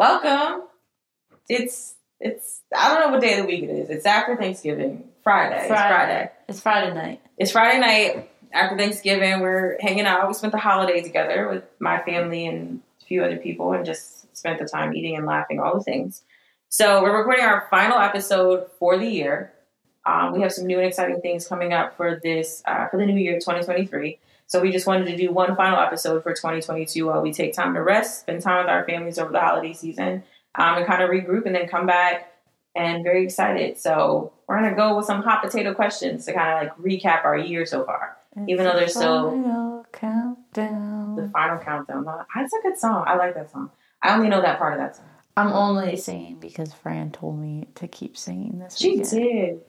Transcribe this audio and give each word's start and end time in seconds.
welcome. 0.00 0.66
It's 1.46 1.94
it's 2.20 2.62
I 2.74 2.88
don't 2.88 3.00
know 3.00 3.12
what 3.12 3.20
day 3.20 3.38
of 3.38 3.40
the 3.40 3.46
week 3.46 3.64
it 3.64 3.70
is. 3.70 3.90
It's 3.90 4.06
after 4.06 4.34
Thanksgiving. 4.34 5.04
Friday. 5.22 5.58
It's 5.58 5.66
Friday. 5.68 6.30
It's 6.48 6.60
Friday 6.60 6.94
night. 6.94 7.20
It's 7.36 7.52
Friday 7.52 7.78
night 7.78 8.30
after 8.50 8.78
Thanksgiving. 8.78 9.40
We're 9.40 9.76
hanging 9.80 10.06
out. 10.06 10.26
We 10.26 10.32
spent 10.32 10.52
the 10.52 10.58
holiday 10.58 11.02
together 11.02 11.48
with 11.50 11.64
my 11.78 12.00
family 12.00 12.46
and 12.46 12.80
a 13.02 13.04
few 13.04 13.22
other 13.22 13.36
people 13.36 13.74
and 13.74 13.84
just 13.84 14.34
spent 14.34 14.58
the 14.58 14.64
time 14.64 14.94
eating 14.94 15.16
and 15.16 15.26
laughing, 15.26 15.60
all 15.60 15.76
the 15.76 15.84
things. 15.84 16.22
So 16.70 17.02
we're 17.02 17.18
recording 17.18 17.44
our 17.44 17.66
final 17.70 17.98
episode 17.98 18.68
for 18.78 18.96
the 18.96 19.06
year. 19.06 19.52
Um, 20.06 20.32
we 20.32 20.40
have 20.40 20.52
some 20.52 20.66
new 20.66 20.78
and 20.78 20.86
exciting 20.86 21.20
things 21.20 21.46
coming 21.46 21.74
up 21.74 21.98
for 21.98 22.18
this 22.22 22.62
uh, 22.64 22.88
for 22.88 22.96
the 22.96 23.04
new 23.04 23.20
year 23.20 23.34
2023. 23.34 24.18
So 24.50 24.60
we 24.60 24.72
just 24.72 24.84
wanted 24.84 25.06
to 25.06 25.16
do 25.16 25.30
one 25.32 25.54
final 25.54 25.78
episode 25.78 26.24
for 26.24 26.32
2022 26.32 27.06
while 27.06 27.22
we 27.22 27.32
take 27.32 27.54
time 27.54 27.72
to 27.74 27.82
rest, 27.84 28.22
spend 28.22 28.42
time 28.42 28.64
with 28.64 28.68
our 28.68 28.84
families 28.84 29.16
over 29.16 29.30
the 29.30 29.38
holiday 29.38 29.72
season, 29.72 30.24
um, 30.56 30.78
and 30.78 30.86
kind 30.86 31.04
of 31.04 31.08
regroup, 31.08 31.46
and 31.46 31.54
then 31.54 31.68
come 31.68 31.86
back. 31.86 32.32
And 32.74 33.04
very 33.04 33.22
excited. 33.22 33.78
So 33.78 34.32
we're 34.48 34.56
gonna 34.60 34.74
go 34.74 34.96
with 34.96 35.06
some 35.06 35.22
hot 35.22 35.42
potato 35.42 35.72
questions 35.72 36.24
to 36.26 36.32
kind 36.32 36.68
of 36.68 36.76
like 36.76 36.76
recap 36.78 37.24
our 37.24 37.38
year 37.38 37.64
so 37.64 37.84
far. 37.84 38.16
Even 38.48 38.64
though 38.64 38.72
there's 38.74 38.92
still- 38.94 39.30
Final 39.30 39.86
countdown. 39.92 41.14
The 41.16 41.28
final 41.28 41.58
countdown. 41.58 42.04
That's 42.04 42.52
a 42.52 42.62
good 42.62 42.76
song. 42.76 43.04
I 43.06 43.14
like 43.16 43.34
that 43.34 43.50
song. 43.52 43.70
I 44.02 44.14
only 44.16 44.28
know 44.28 44.40
that 44.42 44.58
part 44.58 44.72
of 44.72 44.80
that 44.80 44.96
song. 44.96 45.06
I'm 45.36 45.52
only 45.52 45.96
singing 45.96 46.38
because 46.40 46.72
Fran 46.74 47.12
told 47.12 47.38
me 47.38 47.68
to 47.76 47.86
keep 47.86 48.16
singing 48.16 48.58
this 48.58 48.76
She 48.76 48.90
weekend. 48.96 49.10
did. 49.10 49.60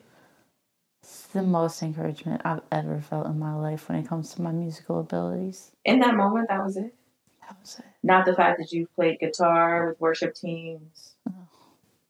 The 1.33 1.41
most 1.41 1.81
encouragement 1.81 2.41
I've 2.45 2.61
ever 2.71 2.99
felt 3.01 3.25
in 3.27 3.39
my 3.39 3.53
life 3.55 3.87
when 3.89 3.97
it 3.97 4.07
comes 4.07 4.33
to 4.35 4.41
my 4.41 4.51
musical 4.51 4.99
abilities. 4.99 5.71
In 5.85 5.99
that 5.99 6.15
moment, 6.15 6.47
that 6.49 6.63
was 6.63 6.77
it. 6.77 6.93
That 7.41 7.57
was 7.59 7.79
it. 7.79 7.85
Not 8.03 8.25
the 8.25 8.33
fact 8.35 8.59
that 8.59 8.71
you've 8.71 8.93
played 8.95 9.19
guitar 9.19 9.87
with 9.87 9.99
worship 9.99 10.35
teams. 10.35 11.15
No. 11.25 11.33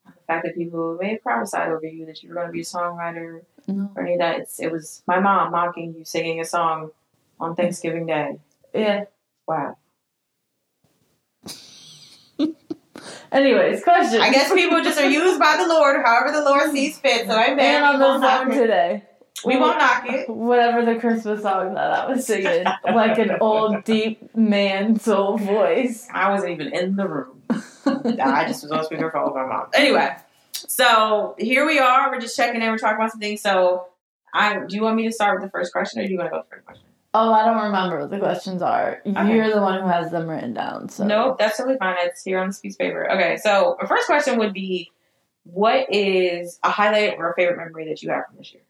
The 0.05 0.11
fact 0.27 0.45
that 0.45 0.55
people 0.55 0.97
may 0.99 1.11
have 1.13 1.21
prophesied 1.23 1.69
over 1.69 1.85
you 1.85 2.05
that 2.07 2.21
you 2.23 2.29
were 2.29 2.35
going 2.35 2.47
to 2.47 2.51
be 2.53 2.61
a 2.61 2.63
songwriter 2.63 3.41
No. 3.67 3.91
or 3.95 4.03
any 4.03 4.13
of 4.13 4.19
that. 4.19 4.39
It's, 4.39 4.59
it 4.59 4.71
was 4.71 5.03
my 5.07 5.19
mom 5.19 5.51
mocking 5.51 5.93
you 5.97 6.05
singing 6.05 6.39
a 6.39 6.45
song 6.45 6.91
on 7.39 7.55
Thanksgiving 7.55 8.05
Day. 8.07 8.39
Yeah. 8.73 9.05
Wow. 9.47 9.77
Anyways, 13.31 13.83
question. 13.83 14.21
I 14.21 14.31
guess 14.31 14.51
people 14.53 14.81
just 14.83 14.99
are 14.99 15.09
used 15.09 15.39
by 15.39 15.57
the 15.57 15.67
Lord, 15.67 15.97
however 16.03 16.31
the 16.31 16.43
Lord 16.43 16.71
sees 16.71 16.97
fit. 16.97 17.27
So 17.27 17.33
amen. 17.33 17.59
And 17.59 17.85
on 17.85 17.99
the 17.99 18.27
song 18.27 18.51
today. 18.51 19.03
We 19.43 19.57
won't 19.57 19.79
knock 19.79 20.05
it. 20.07 20.29
Whatever 20.29 20.85
the 20.85 20.99
Christmas 20.99 21.41
song 21.41 21.73
that 21.73 21.91
I 21.91 22.07
was 22.07 22.27
singing, 22.27 22.65
like 22.83 23.17
an 23.17 23.37
old 23.41 23.83
deep 23.85 24.35
man 24.35 24.99
soul 24.99 25.37
voice. 25.37 26.07
I 26.13 26.29
wasn't 26.29 26.51
even 26.51 26.73
in 26.73 26.95
the 26.95 27.07
room. 27.07 27.41
I 27.49 28.45
just 28.47 28.63
was 28.63 28.71
on 28.71 28.85
speakerphone 28.85 29.25
with 29.25 29.35
my 29.35 29.47
mom. 29.47 29.67
Anyway, 29.73 30.15
so 30.51 31.35
here 31.39 31.65
we 31.65 31.79
are. 31.79 32.11
We're 32.11 32.19
just 32.19 32.37
checking 32.37 32.61
in. 32.61 32.69
We're 32.69 32.77
talking 32.77 32.97
about 32.97 33.11
some 33.11 33.19
things. 33.19 33.41
So, 33.41 33.87
I 34.33 34.59
do 34.67 34.75
you 34.75 34.83
want 34.83 34.95
me 34.95 35.05
to 35.07 35.11
start 35.11 35.39
with 35.39 35.47
the 35.47 35.51
first 35.51 35.73
question, 35.73 36.01
or 36.01 36.05
do 36.05 36.11
you 36.11 36.19
want 36.19 36.31
to 36.31 36.37
go 36.37 36.43
first 36.49 36.65
question? 36.65 36.85
Oh, 37.13 37.33
I 37.33 37.43
don't 37.43 37.61
remember 37.63 37.99
what 37.99 38.09
the 38.09 38.19
questions 38.19 38.61
are. 38.61 39.01
Okay. 39.05 39.35
You're 39.35 39.53
the 39.53 39.61
one 39.61 39.81
who 39.81 39.87
has 39.87 40.11
them 40.11 40.29
written 40.29 40.53
down. 40.53 40.87
So 40.89 41.05
Nope, 41.05 41.37
that's 41.37 41.57
totally 41.57 41.77
fine. 41.77 41.95
It's 41.99 42.23
here 42.23 42.39
on 42.39 42.47
the 42.47 42.53
speech 42.53 42.77
paper. 42.77 43.09
Okay, 43.11 43.35
so 43.37 43.75
my 43.81 43.87
first 43.87 44.05
question 44.07 44.39
would 44.39 44.53
be, 44.53 44.91
what 45.43 45.87
is 45.93 46.57
a 46.63 46.69
highlight 46.69 47.15
or 47.17 47.31
a 47.31 47.35
favorite 47.35 47.57
memory 47.57 47.89
that 47.89 48.01
you 48.01 48.09
have 48.11 48.27
from 48.27 48.37
this 48.37 48.53
year? 48.53 48.63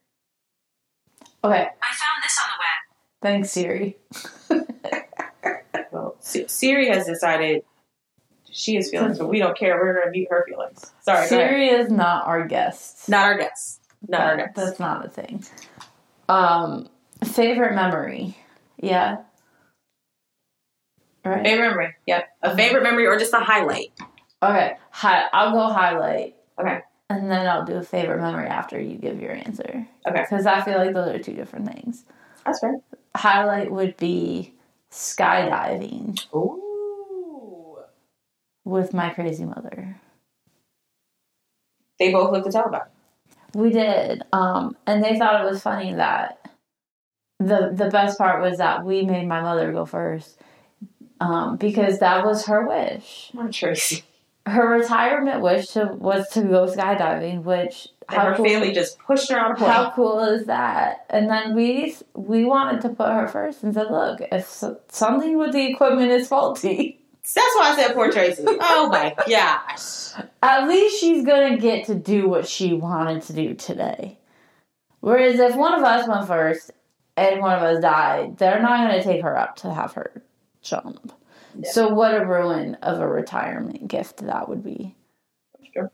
Okay. 1.43 1.53
I 1.53 1.93
found 1.93 2.23
this 2.23 2.39
on 2.39 2.49
the 2.49 2.59
web. 2.59 3.21
Thanks, 3.21 3.51
Siri. 3.51 3.97
Well, 5.91 6.15
Si- 6.19 6.47
Siri 6.47 6.87
has 6.87 7.05
decided 7.05 7.63
she 8.49 8.75
has 8.75 8.89
feelings, 8.89 9.17
but 9.19 9.27
we 9.27 9.39
don't 9.39 9.57
care. 9.57 9.75
We're 9.75 9.93
going 9.93 10.05
to 10.05 10.11
mute 10.11 10.27
her 10.31 10.45
feelings. 10.47 10.89
Sorry. 11.01 11.27
Siri 11.27 11.67
is 11.67 11.91
not 11.91 12.25
our 12.27 12.47
guest. 12.47 13.09
Not 13.09 13.25
our 13.25 13.37
guest. 13.37 13.81
Not 14.07 14.21
our 14.21 14.37
That- 14.37 14.55
guest. 14.55 14.67
That's 14.67 14.79
not 14.79 15.05
a 15.05 15.09
thing. 15.09 15.43
Um, 16.29 16.87
favorite 17.25 17.75
memory. 17.75 18.37
Yeah. 18.77 19.17
Right. 21.23 21.45
Favorite 21.45 21.69
memory. 21.69 21.95
Yep. 22.07 22.27
A 22.41 22.55
favorite 22.55 22.83
memory 22.83 23.05
or 23.05 23.17
just 23.17 23.33
a 23.33 23.39
highlight. 23.39 23.91
Okay. 24.41 24.75
Hi. 24.91 25.25
I'll 25.33 25.51
go 25.51 25.71
highlight. 25.71 26.35
Okay. 26.59 26.79
And 27.09 27.29
then 27.29 27.45
I'll 27.45 27.65
do 27.65 27.75
a 27.75 27.83
favorite 27.83 28.21
memory 28.21 28.47
after 28.47 28.79
you 28.79 28.97
give 28.97 29.21
your 29.21 29.33
answer. 29.33 29.87
Okay. 30.07 30.21
Because 30.21 30.45
I 30.45 30.61
feel 30.61 30.77
like 30.77 30.93
those 30.93 31.13
are 31.13 31.19
two 31.19 31.33
different 31.33 31.71
things. 31.71 32.05
That's 32.45 32.59
fair. 32.59 32.79
Highlight 33.15 33.71
would 33.71 33.97
be 33.97 34.53
skydiving 34.91 36.25
Ooh. 36.33 37.77
with 38.63 38.93
my 38.93 39.09
crazy 39.09 39.45
mother. 39.45 39.97
They 41.99 42.11
both 42.11 42.31
looked 42.31 42.47
to 42.47 42.51
tell 42.51 42.65
about. 42.65 42.89
We 43.53 43.69
did. 43.69 44.23
Um, 44.33 44.75
and 44.87 45.03
they 45.03 45.19
thought 45.19 45.41
it 45.41 45.49
was 45.49 45.61
funny 45.61 45.93
that 45.93 46.49
the 47.41 47.71
the 47.73 47.89
best 47.89 48.17
part 48.17 48.41
was 48.41 48.57
that 48.59 48.85
we 48.85 49.03
made 49.03 49.27
my 49.27 49.41
mother 49.41 49.71
go 49.71 49.85
first. 49.85 50.39
Um, 51.19 51.57
because 51.57 51.99
that 51.99 52.25
was 52.25 52.45
her 52.47 52.67
wish. 52.67 53.29
Come 53.33 53.51
Tracy. 53.51 54.03
Her 54.47 54.67
retirement 54.69 55.41
wish 55.41 55.67
to, 55.69 55.85
was 55.85 56.27
to 56.29 56.41
go 56.41 56.65
skydiving, 56.65 57.43
which 57.43 57.89
And 58.09 58.19
her 58.23 58.33
cool, 58.35 58.45
family 58.45 58.71
just 58.71 58.97
pushed 58.97 59.29
her 59.31 59.39
on 59.39 59.51
a 59.51 59.55
plane. 59.55 59.69
how 59.69 59.91
cool 59.91 60.19
is 60.23 60.47
that? 60.47 61.05
And 61.11 61.29
then 61.29 61.53
we 61.55 61.95
we 62.15 62.43
wanted 62.43 62.81
to 62.81 62.89
put 62.89 63.09
her 63.09 63.27
first 63.27 63.61
and 63.61 63.71
said, 63.71 63.91
look, 63.91 64.19
if 64.31 64.49
so, 64.49 64.79
something 64.89 65.37
with 65.37 65.51
the 65.53 65.67
equipment 65.67 66.11
is 66.11 66.27
faulty, 66.27 66.97
That's 67.35 67.55
why 67.55 67.71
I 67.71 67.75
said 67.75 67.93
poor 67.93 68.11
Tracy. 68.11 68.43
oh 68.47 68.89
my 68.91 69.13
gosh. 69.29 70.13
at 70.41 70.67
least 70.67 70.99
she's 70.99 71.23
gonna 71.23 71.59
get 71.59 71.85
to 71.85 71.93
do 71.93 72.27
what 72.27 72.47
she 72.47 72.73
wanted 72.73 73.21
to 73.23 73.33
do 73.33 73.53
today. 73.53 74.17
Whereas 75.01 75.39
if 75.39 75.55
one 75.55 75.75
of 75.75 75.83
us 75.83 76.07
went 76.07 76.25
first 76.25 76.71
and 77.17 77.41
one 77.41 77.55
of 77.57 77.63
us 77.63 77.81
died, 77.81 78.37
they're 78.37 78.61
not 78.61 78.87
gonna 78.87 79.03
take 79.03 79.21
her 79.23 79.37
up 79.37 79.55
to 79.57 79.73
have 79.73 79.93
her 79.93 80.11
jump. 80.61 81.11
Yeah. 81.59 81.69
So 81.71 81.89
what 81.89 82.13
a 82.19 82.25
ruin 82.25 82.75
of 82.75 82.99
a 82.99 83.07
retirement 83.07 83.87
gift 83.87 84.17
that 84.25 84.47
would 84.47 84.63
be. 84.63 84.95
Sure. 85.73 85.91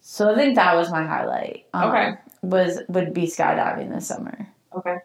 So 0.00 0.32
I 0.32 0.36
think 0.36 0.54
that 0.56 0.76
was 0.76 0.90
my 0.90 1.04
highlight. 1.04 1.66
um, 1.74 1.90
Okay. 1.90 2.14
Was 2.42 2.80
would 2.88 3.12
be 3.12 3.26
skydiving 3.26 3.92
this 3.92 4.06
summer. 4.06 4.48
Okay. 4.76 4.98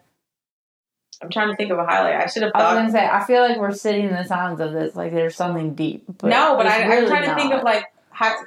I'm 1.22 1.30
trying 1.30 1.50
to 1.50 1.56
think 1.56 1.70
of 1.72 1.78
a 1.78 1.84
highlight. 1.84 2.14
I 2.16 2.26
should 2.26 2.42
have 2.42 2.52
I 2.54 2.58
was 2.58 2.64
thought. 2.64 2.74
gonna 2.74 2.92
say 2.92 3.06
I 3.08 3.24
feel 3.24 3.40
like 3.42 3.58
we're 3.58 3.72
sitting 3.72 4.04
in 4.08 4.14
the 4.14 4.24
sounds 4.24 4.60
of 4.60 4.72
this 4.72 4.94
like 4.94 5.12
there's 5.12 5.34
something 5.36 5.74
deep. 5.74 6.04
But 6.18 6.28
no, 6.28 6.56
but 6.56 6.66
I, 6.66 6.82
I'm 6.82 6.90
really 6.90 7.06
trying 7.08 7.28
to 7.28 7.34
think 7.34 7.52
of 7.52 7.62
like 7.64 7.84
how. 8.10 8.36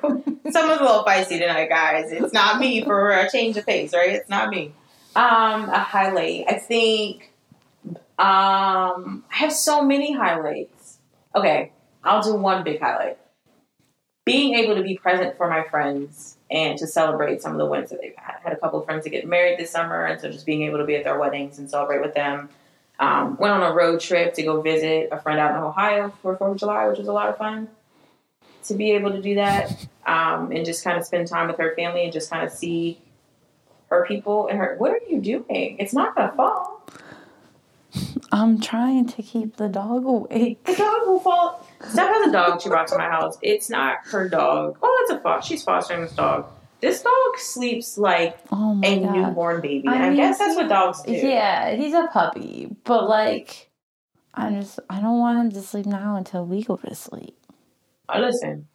Someone's 0.00 0.80
a 0.80 0.84
little 0.84 1.04
feisty 1.04 1.38
tonight, 1.38 1.68
guys. 1.68 2.10
It's 2.12 2.32
not 2.32 2.58
me 2.58 2.82
for 2.82 3.10
a 3.10 3.30
change 3.30 3.56
of 3.58 3.66
pace, 3.66 3.92
right? 3.92 4.10
It's 4.10 4.28
not 4.30 4.48
me. 4.48 4.72
Um, 5.14 5.68
a 5.68 5.78
highlight. 5.78 6.44
I 6.48 6.54
think. 6.54 7.32
Um, 8.18 9.24
I 9.30 9.36
have 9.36 9.52
so 9.52 9.82
many 9.82 10.12
highlights. 10.12 10.98
Okay, 11.34 11.72
I'll 12.04 12.22
do 12.22 12.34
one 12.34 12.62
big 12.62 12.80
highlight. 12.80 13.18
Being 14.24 14.54
able 14.54 14.76
to 14.76 14.82
be 14.82 14.96
present 14.96 15.36
for 15.36 15.48
my 15.48 15.64
friends 15.64 16.36
and 16.50 16.78
to 16.78 16.86
celebrate 16.86 17.42
some 17.42 17.52
of 17.52 17.58
the 17.58 17.66
wins 17.66 17.90
that 17.90 18.00
they've 18.00 18.14
had. 18.16 18.36
I 18.36 18.48
had 18.50 18.52
a 18.52 18.60
couple 18.60 18.78
of 18.78 18.84
friends 18.84 19.04
that 19.04 19.10
get 19.10 19.26
married 19.26 19.58
this 19.58 19.70
summer, 19.70 20.04
and 20.04 20.20
so 20.20 20.30
just 20.30 20.46
being 20.46 20.62
able 20.62 20.78
to 20.78 20.84
be 20.84 20.94
at 20.94 21.04
their 21.04 21.18
weddings 21.18 21.58
and 21.58 21.68
celebrate 21.68 22.02
with 22.02 22.14
them. 22.14 22.50
Um, 23.00 23.36
went 23.38 23.54
on 23.54 23.62
a 23.62 23.74
road 23.74 24.00
trip 24.00 24.34
to 24.34 24.42
go 24.42 24.60
visit 24.60 25.08
a 25.10 25.18
friend 25.18 25.40
out 25.40 25.56
in 25.56 25.62
Ohio 25.62 26.12
for 26.22 26.36
Fourth 26.36 26.52
of 26.52 26.58
July, 26.58 26.86
which 26.86 26.98
was 26.98 27.08
a 27.08 27.12
lot 27.12 27.28
of 27.28 27.38
fun. 27.38 27.68
To 28.66 28.74
be 28.74 28.92
able 28.92 29.10
to 29.10 29.20
do 29.20 29.34
that 29.36 29.88
um, 30.06 30.52
and 30.52 30.64
just 30.64 30.84
kind 30.84 30.96
of 30.96 31.04
spend 31.04 31.26
time 31.26 31.48
with 31.48 31.58
her 31.58 31.74
family 31.74 32.04
and 32.04 32.12
just 32.12 32.30
kind 32.30 32.46
of 32.46 32.52
see 32.52 33.00
her 33.92 34.06
people 34.06 34.48
and 34.48 34.58
her. 34.58 34.76
What 34.78 34.90
are 34.92 35.00
you 35.08 35.20
doing? 35.20 35.76
It's 35.78 35.92
not 35.92 36.14
gonna 36.16 36.32
fall. 36.32 36.82
I'm 38.30 38.60
trying 38.60 39.06
to 39.08 39.22
keep 39.22 39.56
the 39.56 39.68
dog 39.68 40.04
awake. 40.06 40.64
The 40.64 40.74
dog 40.74 41.06
will 41.06 41.20
fall. 41.20 41.66
Steph 41.86 42.08
has 42.08 42.28
a 42.28 42.32
dog 42.32 42.62
she 42.62 42.68
brought 42.70 42.86
to 42.88 42.96
my 42.96 43.08
house. 43.08 43.36
It's 43.42 43.68
not 43.68 43.98
her 44.06 44.28
dog. 44.28 44.78
Oh, 44.82 44.98
it's 45.02 45.12
a 45.12 45.20
foster. 45.20 45.48
She's 45.48 45.62
fostering 45.62 46.02
this 46.02 46.12
dog. 46.12 46.46
This 46.80 47.02
dog 47.02 47.36
sleeps 47.38 47.98
like 47.98 48.38
Oh 48.50 48.80
a 48.82 49.00
god. 49.00 49.12
newborn 49.14 49.60
baby. 49.60 49.86
I 49.88 49.94
I, 49.94 50.08
mean, 50.08 50.16
guess 50.16 50.38
that's 50.38 50.56
what 50.56 50.68
dogs 50.68 51.02
do. 51.02 51.12
Yeah, 51.12 51.74
he's 51.76 51.92
a 51.92 52.08
puppy, 52.12 52.74
but 52.84 53.08
like, 53.08 53.70
I 54.34 54.50
just 54.50 54.80
I 54.88 55.00
don't 55.00 55.18
want 55.18 55.38
him 55.38 55.50
to 55.52 55.60
sleep 55.60 55.86
now 55.86 56.16
until 56.16 56.46
we 56.46 56.62
go 56.62 56.76
to 56.76 56.94
sleep. 56.94 57.36
Oh, 58.08 58.18
listen, 58.20 58.66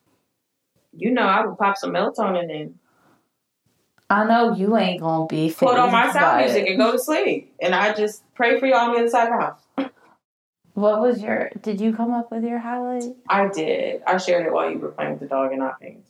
you 0.93 1.11
know 1.11 1.23
I 1.23 1.45
would 1.45 1.57
pop 1.57 1.75
some 1.77 1.91
melatonin 1.91 2.49
in, 2.51 2.75
I 4.09 4.23
know 4.25 4.53
you 4.53 4.77
ain't 4.77 5.01
gonna 5.01 5.25
be 5.27 5.53
put 5.53 5.77
on 5.77 5.91
my 5.91 6.11
sound 6.11 6.45
music, 6.45 6.67
and 6.67 6.77
go 6.77 6.93
to 6.93 6.99
sleep. 6.99 7.53
And 7.61 7.75
I 7.75 7.93
just 7.93 8.23
pray 8.35 8.59
for 8.59 8.65
y'all 8.65 8.89
on 8.89 8.93
the 8.93 8.99
other 8.99 9.09
side 9.09 9.31
of 9.31 9.39
the 9.39 9.45
house. 9.45 9.91
What 10.73 11.01
was 11.01 11.21
your? 11.21 11.49
Did 11.61 11.81
you 11.81 11.93
come 11.93 12.11
up 12.13 12.31
with 12.31 12.43
your 12.43 12.59
highlight? 12.59 13.15
I 13.27 13.47
did. 13.47 14.03
I 14.05 14.17
shared 14.17 14.45
it 14.45 14.53
while 14.53 14.69
you 14.69 14.77
were 14.77 14.89
playing 14.89 15.13
with 15.13 15.21
the 15.21 15.27
dog 15.27 15.51
and 15.51 15.59
not 15.59 15.79
paying 15.81 16.03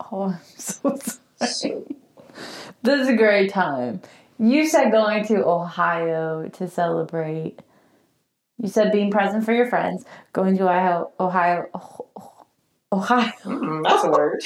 Oh, 0.00 0.24
I'm 0.24 0.38
so 0.56 0.96
sorry. 1.42 1.84
This 2.82 3.00
is 3.00 3.08
a 3.08 3.16
great 3.16 3.50
time. 3.50 4.00
You 4.38 4.66
said 4.66 4.90
going 4.90 5.24
to 5.26 5.44
Ohio 5.44 6.48
to 6.48 6.68
celebrate. 6.68 7.60
You 8.60 8.68
said 8.68 8.92
being 8.92 9.10
present 9.10 9.44
for 9.44 9.52
your 9.52 9.66
friends, 9.66 10.04
going 10.32 10.56
to 10.58 10.64
Ohio, 10.64 11.12
Ohio, 11.18 11.66
Ohio. 12.92 13.32
Mm, 13.42 13.82
that's 13.82 14.04
a 14.04 14.10
word. 14.10 14.44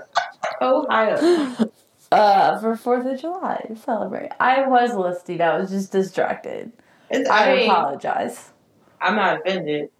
Ohio. 0.60 1.70
Uh, 2.14 2.60
for 2.60 2.76
Fourth 2.76 3.04
of 3.06 3.20
July 3.20 3.64
to 3.66 3.74
celebrate. 3.74 4.30
I 4.38 4.68
was 4.68 4.94
listening. 4.94 5.40
I 5.40 5.58
was 5.58 5.70
just 5.70 5.90
distracted. 5.90 6.70
It's, 7.10 7.28
I, 7.28 7.50
I 7.50 7.56
mean, 7.56 7.70
apologize. 7.70 8.52
I'm 9.00 9.16
not 9.16 9.40
offended. 9.40 9.90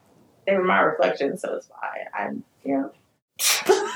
They 0.47 0.55
were 0.55 0.63
my 0.63 0.79
reflection, 0.79 1.37
so 1.37 1.57
it's 1.57 1.67
fine. 1.67 2.07
I'm, 2.17 2.45
you 2.65 2.77
know. 2.77 2.93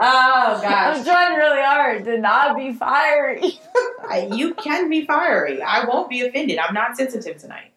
oh 0.00 0.60
gosh. 0.62 0.96
I'm 0.96 1.04
trying 1.04 1.34
really 1.36 1.62
hard 1.62 2.04
to 2.06 2.16
not 2.18 2.56
be 2.56 2.72
fiery. 2.72 3.60
You 4.30 4.54
can 4.54 4.88
be 4.88 5.04
fiery. 5.04 5.60
I 5.60 5.84
won't 5.86 6.08
be 6.08 6.22
offended. 6.22 6.58
I'm 6.58 6.72
not 6.72 6.96
sensitive 6.96 7.36
tonight. 7.38 7.72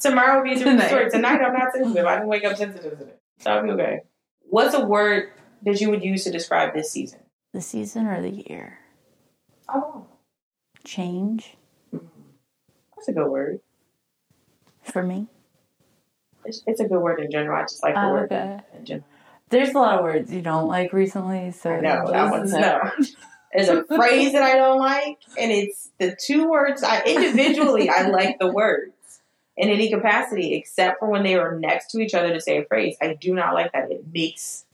Tomorrow 0.00 0.38
will 0.38 0.44
be 0.44 0.52
a 0.52 0.54
different 0.56 0.78
Tonight. 0.80 0.88
story. 0.88 1.10
Tonight 1.10 1.40
I'm 1.40 1.52
not 1.52 1.72
sensitive. 1.72 2.06
I 2.06 2.14
didn't 2.14 2.28
wake 2.28 2.44
up 2.44 2.56
sensitive 2.56 2.98
today. 2.98 3.12
So 3.40 3.50
I'll 3.50 3.62
be 3.62 3.70
okay. 3.70 4.00
What's 4.48 4.74
a 4.74 4.84
word 4.84 5.30
that 5.62 5.80
you 5.80 5.90
would 5.90 6.02
use 6.04 6.24
to 6.24 6.30
describe 6.30 6.74
this 6.74 6.90
season? 6.90 7.20
The 7.52 7.60
season 7.60 8.06
or 8.06 8.20
the 8.22 8.30
year? 8.30 8.78
Oh, 9.68 10.06
Change 10.84 11.56
mm-hmm. 11.94 12.06
that's 12.96 13.08
a 13.08 13.12
good 13.12 13.28
word. 13.30 13.60
for 14.82 15.02
me. 15.02 15.28
It's, 16.44 16.62
it's 16.66 16.80
a 16.80 16.88
good 16.88 16.98
word 17.00 17.20
in 17.20 17.30
general. 17.30 17.56
I 17.56 17.62
just 17.62 17.82
like 17.82 17.94
the 17.94 18.00
Oh, 18.04 18.12
word 18.12 18.32
okay. 18.32 18.58
in 18.76 18.84
general. 18.84 19.06
There's 19.48 19.70
a 19.70 19.78
lot 19.78 19.98
of 19.98 20.04
words 20.04 20.32
you 20.32 20.40
don't 20.42 20.66
like 20.66 20.92
recently, 20.92 21.52
so 21.52 21.70
I 21.70 21.80
know 21.80 22.10
that 22.10 22.30
one's 22.30 22.52
no. 22.54 22.80
There's 23.54 23.68
a 23.68 23.84
phrase 23.84 24.32
that 24.32 24.42
I 24.42 24.56
don't 24.56 24.78
like, 24.78 25.18
and 25.38 25.52
it's 25.52 25.90
the 25.98 26.16
two 26.18 26.48
words. 26.48 26.82
I 26.82 27.02
individually 27.02 27.88
I 27.90 28.08
like 28.08 28.38
the 28.38 28.48
words 28.50 29.20
in 29.58 29.68
any 29.68 29.90
capacity, 29.90 30.54
except 30.54 30.98
for 31.00 31.08
when 31.10 31.22
they 31.22 31.34
are 31.36 31.56
next 31.58 31.90
to 31.92 32.00
each 32.00 32.14
other 32.14 32.32
to 32.32 32.40
say 32.40 32.58
a 32.58 32.64
phrase. 32.64 32.96
I 33.00 33.12
do 33.14 33.34
not 33.34 33.52
like 33.54 33.72
that. 33.72 33.90
It 33.92 34.06
makes 34.12 34.64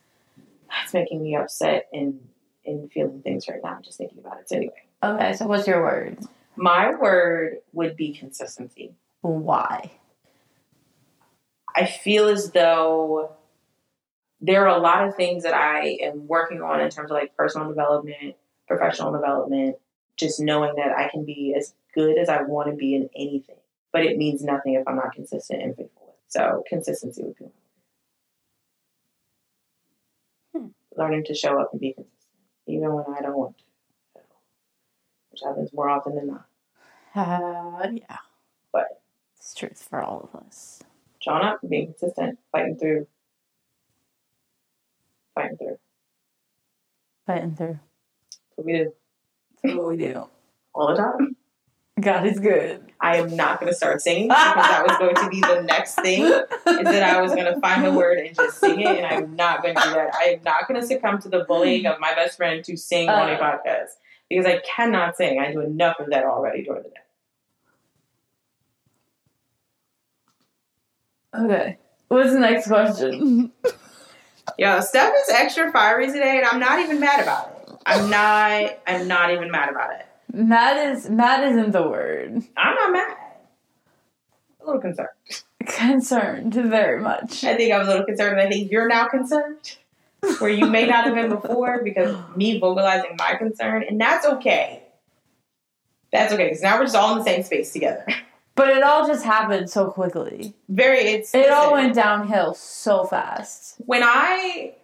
it's 0.85 0.95
making 0.95 1.23
me 1.23 1.37
upset 1.37 1.89
and 1.93 2.21
and 2.65 2.91
feeling 2.93 3.23
things 3.23 3.47
right 3.49 3.61
now. 3.63 3.79
Just 3.83 3.99
thinking 3.99 4.19
about 4.19 4.41
it. 4.41 4.49
So 4.49 4.57
anyway, 4.57 4.83
Okay, 5.03 5.33
so 5.35 5.47
what's 5.47 5.67
your 5.67 5.83
word? 5.83 6.19
my 6.57 6.95
word 6.95 7.59
would 7.73 7.97
be 7.97 8.13
consistency. 8.13 8.93
Why? 9.21 9.93
I 11.75 11.87
feel 11.87 12.29
as 12.29 12.51
though 12.51 13.33
there 14.41 14.67
are 14.67 14.77
a 14.77 14.81
lot 14.81 15.07
of 15.07 15.15
things 15.15 15.45
that 15.45 15.55
I 15.55 15.99
am 16.03 16.27
working 16.27 16.61
on 16.63 16.81
in 16.81 16.91
terms 16.91 17.11
of 17.11 17.15
like 17.17 17.37
personal 17.37 17.69
development, 17.69 18.37
professional 18.67 19.13
development, 19.13 19.77
just 20.17 20.41
knowing 20.41 20.75
that 20.77 20.91
I 20.97 21.09
can 21.09 21.25
be 21.25 21.55
as 21.57 21.75
good 21.95 22.19
as 22.19 22.29
I 22.29 22.43
want 22.43 22.69
to 22.71 22.75
be 22.77 22.95
in 22.95 23.09
anything. 23.17 23.57
But 23.93 24.05
it 24.05 24.17
means 24.17 24.43
nothing 24.43 24.75
if 24.75 24.87
I'm 24.87 24.97
not 24.97 25.13
consistent 25.13 25.63
and 25.63 25.77
faithful 25.77 26.17
So 26.29 26.65
consistency 26.69 27.23
would 27.23 27.37
be 27.37 27.47
learning 30.99 31.25
to 31.25 31.35
show 31.35 31.61
up 31.61 31.71
and 31.73 31.81
be 31.81 31.93
consistent, 31.95 32.13
even 32.67 32.93
when 32.93 33.05
I 33.17 33.23
don't 33.23 33.37
want 33.37 33.57
to. 33.59 33.65
Which 35.31 35.41
happens 35.45 35.73
more 35.73 35.89
often 35.89 36.15
than 36.17 36.27
not. 36.27 36.47
Uh, 37.15 37.89
yeah. 37.95 38.17
But 38.73 39.01
It's 39.37 39.55
truth 39.55 39.87
for 39.89 40.01
all 40.03 40.29
of 40.33 40.41
us. 40.47 40.81
showing 41.21 41.43
up, 41.45 41.61
being 41.69 41.87
consistent, 41.87 42.39
fighting 42.53 42.77
through, 42.77 43.07
fighting 45.35 45.57
through. 45.57 45.79
Fighting 47.27 47.55
through. 47.55 47.79
That's 47.79 48.57
what 48.57 48.67
we 48.67 48.73
do 48.73 48.93
That's 49.63 49.75
what 49.77 49.87
we 49.89 49.97
do. 49.97 50.25
all 50.75 50.89
the 50.89 50.97
time. 50.97 51.37
God 52.01 52.27
is 52.27 52.39
good. 52.39 52.85
I 53.01 53.17
am 53.17 53.35
not 53.37 53.61
going 53.61 53.71
to 53.73 53.77
start 53.77 54.01
singing 54.01 54.29
because 54.29 54.55
that 54.55 54.85
was 54.87 54.97
going 54.99 55.15
to 55.15 55.29
be 55.29 55.41
the 55.41 55.63
next 55.63 55.95
thing. 56.01 56.23
Is 56.25 56.53
that 56.65 57.03
I 57.03 57.21
was 57.21 57.33
going 57.35 57.53
to 57.53 57.61
find 57.61 57.85
a 57.87 57.93
word 57.93 58.19
and 58.19 58.35
just 58.35 58.59
sing 58.59 58.81
it, 58.81 58.87
and 58.87 59.07
I'm 59.07 59.37
not 59.37 59.63
going 59.63 59.75
to 59.77 59.83
do 59.83 59.91
that. 59.91 60.15
I 60.15 60.31
am 60.31 60.41
not 60.45 60.67
going 60.69 60.81
to 60.81 60.87
succumb 60.87 61.21
to 61.23 61.29
the 61.29 61.45
bullying 61.45 61.87
of 61.87 62.01
my 62.01 62.15
best 62.15 62.37
friend 62.37 62.65
to 62.65 62.77
sing 62.77 63.09
on 63.09 63.29
a 63.31 63.35
Uh. 63.35 63.39
podcast 63.59 63.89
because 64.29 64.47
I 64.47 64.59
cannot 64.61 65.17
sing. 65.17 65.39
I 65.41 65.53
do 65.53 65.61
enough 65.61 65.99
of 66.01 66.11
that 66.11 66.25
already 66.25 66.63
during 66.65 66.83
the 66.83 66.89
day. 66.89 66.95
Okay. 71.35 71.79
What's 72.09 72.33
the 72.33 72.41
next 72.41 72.67
question? 72.69 73.53
Yo, 74.59 74.81
Steph 74.81 75.13
is 75.23 75.29
extra 75.31 75.71
fiery 75.73 76.07
today, 76.07 76.39
and 76.39 76.47
I'm 76.47 76.59
not 76.59 76.81
even 76.81 76.99
mad 77.01 77.21
about 77.21 77.49
it. 77.51 77.77
I'm 77.87 78.09
not. 78.11 78.79
I'm 78.87 79.07
not 79.07 79.31
even 79.33 79.51
mad 79.51 79.69
about 79.69 79.93
it. 79.93 80.07
Mad 80.33 80.91
is 80.91 81.09
mad 81.11 81.45
isn't 81.51 81.73
the 81.73 81.83
word. 81.83 82.43
I'm 82.57 82.75
not 82.75 82.93
mad. 82.93 83.17
A 84.61 84.67
little 84.67 84.81
concerned. 84.81 85.09
Concerned 85.67 86.55
very 86.55 87.01
much. 87.01 87.45
I 87.45 87.57
think 87.57 87.73
I'm 87.73 87.83
a 87.83 87.85
little 87.85 88.05
concerned, 88.05 88.41
I 88.41 88.49
think 88.49 88.71
you're 88.71 88.89
now 88.89 89.07
concerned, 89.09 89.77
where 90.39 90.51
you 90.51 90.67
may 90.67 90.87
not 90.87 91.05
have 91.05 91.15
been 91.15 91.29
before 91.29 91.83
because 91.83 92.17
me 92.37 92.59
vocalizing 92.59 93.17
my 93.19 93.35
concern, 93.35 93.85
and 93.89 94.01
that's 94.01 94.27
okay. 94.27 94.83
That's 96.11 96.33
okay 96.33 96.45
because 96.45 96.63
now 96.63 96.79
we're 96.79 96.85
just 96.85 96.97
all 96.97 97.13
in 97.13 97.19
the 97.19 97.25
same 97.25 97.43
space 97.43 97.73
together. 97.73 98.07
But 98.55 98.71
it 98.71 98.83
all 98.83 99.07
just 99.07 99.25
happened 99.25 99.71
so 99.71 99.89
quickly. 99.91 100.53
Very, 100.69 100.99
it's 101.01 101.33
It 101.35 101.51
all 101.51 101.73
went 101.75 101.95
downhill 101.95 102.55
so 102.55 103.05
fast. 103.05 103.77
when 103.87 104.03
I 104.03 104.75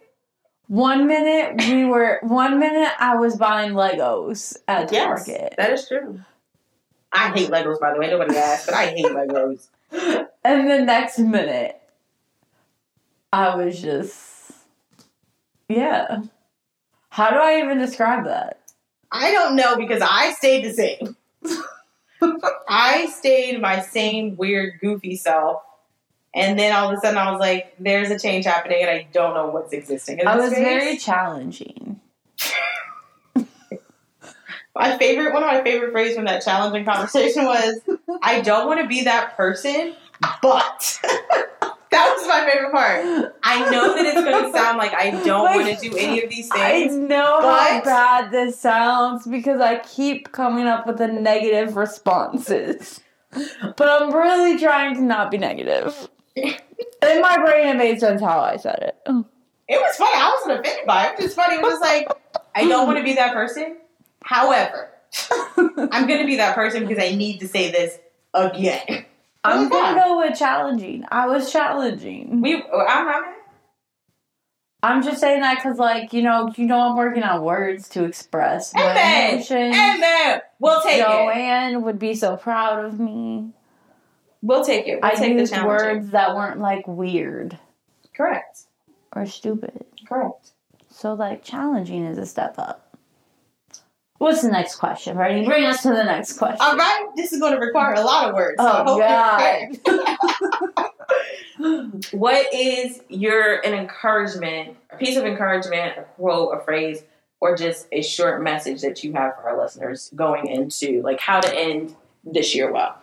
One 0.67 1.07
minute 1.07 1.67
we 1.67 1.85
were 1.85 2.19
one 2.23 2.59
minute 2.59 2.91
I 2.99 3.15
was 3.15 3.35
buying 3.35 3.73
Legos 3.73 4.57
at 4.67 4.91
yes, 4.91 5.25
Target. 5.25 5.53
that 5.57 5.71
is 5.71 5.87
true. 5.87 6.19
I 7.11 7.29
hate 7.29 7.49
Legos, 7.49 7.79
by 7.79 7.93
the 7.93 7.99
way. 7.99 8.09
Nobody 8.09 8.35
asked, 8.35 8.65
but 8.65 8.75
I 8.75 8.87
hate 8.87 9.05
Legos. 9.05 9.67
And 10.43 10.69
the 10.69 10.79
next 10.79 11.17
minute 11.17 11.81
I 13.31 13.55
was 13.55 13.81
just 13.81 14.51
Yeah. 15.69 16.21
How 17.09 17.29
do 17.29 17.37
I 17.37 17.61
even 17.61 17.77
describe 17.77 18.25
that? 18.25 18.59
I 19.11 19.31
don't 19.31 19.55
know 19.55 19.77
because 19.77 20.01
I 20.01 20.33
stayed 20.33 20.65
the 20.65 20.73
same. 20.73 21.15
I 22.67 23.07
stayed 23.07 23.61
my 23.61 23.79
same 23.79 24.35
weird, 24.35 24.79
goofy 24.81 25.15
self. 25.15 25.61
And 26.35 26.59
then 26.59 26.75
all 26.75 26.89
of 26.91 26.97
a 26.97 27.01
sudden 27.01 27.17
I 27.17 27.31
was 27.31 27.39
like, 27.39 27.73
there's 27.79 28.11
a 28.11 28.19
change 28.19 28.45
happening 28.45 28.81
and 28.81 28.89
I 28.89 29.07
don't 29.13 29.33
know 29.33 29.47
what's 29.47 29.71
existing. 29.73 30.19
in 30.19 30.27
I 30.27 30.35
was 30.35 30.51
space. 30.51 30.63
very 30.63 30.97
challenging. 30.97 31.99
My 34.75 34.97
favorite, 34.97 35.33
one 35.33 35.41
of 35.41 35.49
my 35.49 35.63
favorite 35.63 35.93
phrases 35.93 36.17
from 36.17 36.25
that 36.25 36.43
challenging 36.43 36.83
conversation 36.83 37.45
was, 37.45 37.79
I 38.21 38.41
don't 38.41 38.67
want 38.67 38.81
to 38.81 38.87
be 38.87 39.03
that 39.05 39.37
person, 39.37 39.95
but. 40.41 40.99
that 41.91 42.13
was 42.17 42.27
my 42.27 42.45
favorite 42.51 42.73
part. 42.73 43.35
I 43.41 43.69
know 43.71 43.95
that 43.95 44.05
it's 44.05 44.21
going 44.21 44.51
to 44.51 44.57
sound 44.57 44.77
like 44.77 44.93
I 44.93 45.11
don't 45.23 45.45
Like, 45.45 45.61
want 45.65 45.79
to 45.79 45.89
do 45.89 45.95
any 45.95 46.21
of 46.21 46.29
these 46.29 46.49
things. 46.49 46.93
I 46.93 46.97
know 46.97 47.39
how 47.39 47.81
bad 47.85 48.31
this 48.31 48.59
sounds 48.59 49.25
because 49.25 49.61
I 49.61 49.79
keep 49.79 50.33
coming 50.33 50.67
up 50.67 50.85
with 50.85 50.97
the 50.97 51.07
negative 51.07 51.77
responses. 51.77 52.99
But 53.31 53.81
I'm 53.87 54.13
really 54.13 54.59
trying 54.59 54.95
to 54.95 55.01
not 55.01 55.31
be 55.31 55.37
negative. 55.37 56.09
In 56.35 57.21
my 57.21 57.37
brain, 57.37 57.67
it 57.67 57.77
made 57.77 57.99
sense 57.99 58.21
how 58.21 58.39
I 58.39 58.57
said 58.57 58.79
it. 58.81 58.95
Oh. 59.05 59.25
It 59.67 59.79
was 59.79 59.95
funny. 59.95 60.11
I 60.15 60.29
wasn't 60.37 60.59
offended 60.59 60.85
by 60.85 61.07
it. 61.07 61.09
It 61.11 61.15
was 61.17 61.25
just 61.25 61.35
funny. 61.35 61.55
It 61.55 61.61
was 61.61 61.71
just 61.73 61.81
like, 61.81 62.07
I 62.53 62.67
don't 62.67 62.85
want 62.87 62.97
to 62.99 63.03
be 63.03 63.13
that 63.13 63.33
person. 63.33 63.77
However, 64.23 64.89
I'm 65.29 66.07
going 66.07 66.19
to 66.19 66.25
be 66.25 66.35
that 66.37 66.55
person 66.55 66.85
because 66.87 67.03
I 67.03 67.15
need 67.15 67.39
to 67.39 67.47
say 67.47 67.71
this 67.71 67.97
again. 68.33 69.05
I'm 69.43 69.67
Okay. 69.67 69.69
gonna 69.69 69.99
go 69.99 70.17
with 70.17 70.37
challenging. 70.37 71.05
I 71.11 71.27
was 71.27 71.51
challenging. 71.51 72.41
We, 72.41 72.55
uh, 72.55 72.77
I'm, 72.77 73.07
I'm, 73.07 73.23
I'm 74.81 75.03
just 75.03 75.19
saying 75.19 75.41
that 75.41 75.55
because, 75.57 75.77
like, 75.77 76.13
you 76.13 76.23
know, 76.23 76.51
you 76.55 76.65
know, 76.65 76.79
I'm 76.79 76.95
working 76.97 77.21
on 77.23 77.43
words 77.43 77.87
to 77.89 78.05
express 78.05 78.73
my 78.73 78.81
Amen. 78.91 79.33
emotions. 79.35 79.75
Amen. 79.75 80.41
We'll 80.59 80.81
take 80.81 80.97
it. 80.97 81.05
Joanne 81.05 81.83
would 81.83 81.99
be 81.99 82.15
so 82.15 82.37
proud 82.37 82.83
of 82.85 82.99
me. 82.99 83.51
We'll 84.45 84.63
take 84.63 84.87
it. 84.87 84.99
We'll 85.01 85.11
I 85.11 85.15
take 85.15 85.33
the 85.33 85.41
used 85.41 85.53
challenge. 85.53 85.81
words 85.81 86.09
that 86.11 86.35
weren't 86.35 86.59
like 86.59 86.87
weird 86.87 87.57
Correct. 88.15 88.65
or 89.15 89.25
stupid. 89.25 89.83
Correct. 90.07 90.51
So, 90.89 91.15
like, 91.15 91.43
challenging 91.43 92.05
is 92.05 92.19
a 92.19 92.27
step 92.27 92.53
up. 92.59 92.95
What's 94.19 94.43
the 94.43 94.51
next 94.51 94.75
question? 94.75 95.17
Ready? 95.17 95.45
Bring 95.45 95.65
us 95.65 95.81
to 95.81 95.89
the 95.89 96.03
next 96.03 96.37
question. 96.37 96.59
All 96.61 96.77
right. 96.77 97.07
This 97.15 97.33
is 97.33 97.39
going 97.39 97.53
to 97.53 97.59
require 97.59 97.95
a 97.95 98.01
lot 98.01 98.29
of 98.29 98.35
words. 98.35 98.57
so 98.59 98.83
oh, 98.87 99.01
I 99.01 99.71
Oh, 99.87 100.91
God. 101.57 102.03
what 102.11 102.53
is 102.53 103.01
your 103.09 103.55
an 103.65 103.73
encouragement, 103.73 104.77
a 104.91 104.97
piece 104.97 105.17
of 105.17 105.25
encouragement, 105.25 105.97
a 105.97 106.03
quote, 106.03 106.55
a 106.55 106.63
phrase, 106.63 107.03
or 107.41 107.57
just 107.57 107.87
a 107.91 108.03
short 108.03 108.43
message 108.43 108.81
that 108.81 109.03
you 109.03 109.11
have 109.13 109.35
for 109.35 109.49
our 109.49 109.59
listeners 109.61 110.11
going 110.15 110.47
into 110.47 111.01
like 111.01 111.19
how 111.19 111.41
to 111.41 111.53
end 111.53 111.95
this 112.23 112.53
year 112.55 112.71
well? 112.71 112.95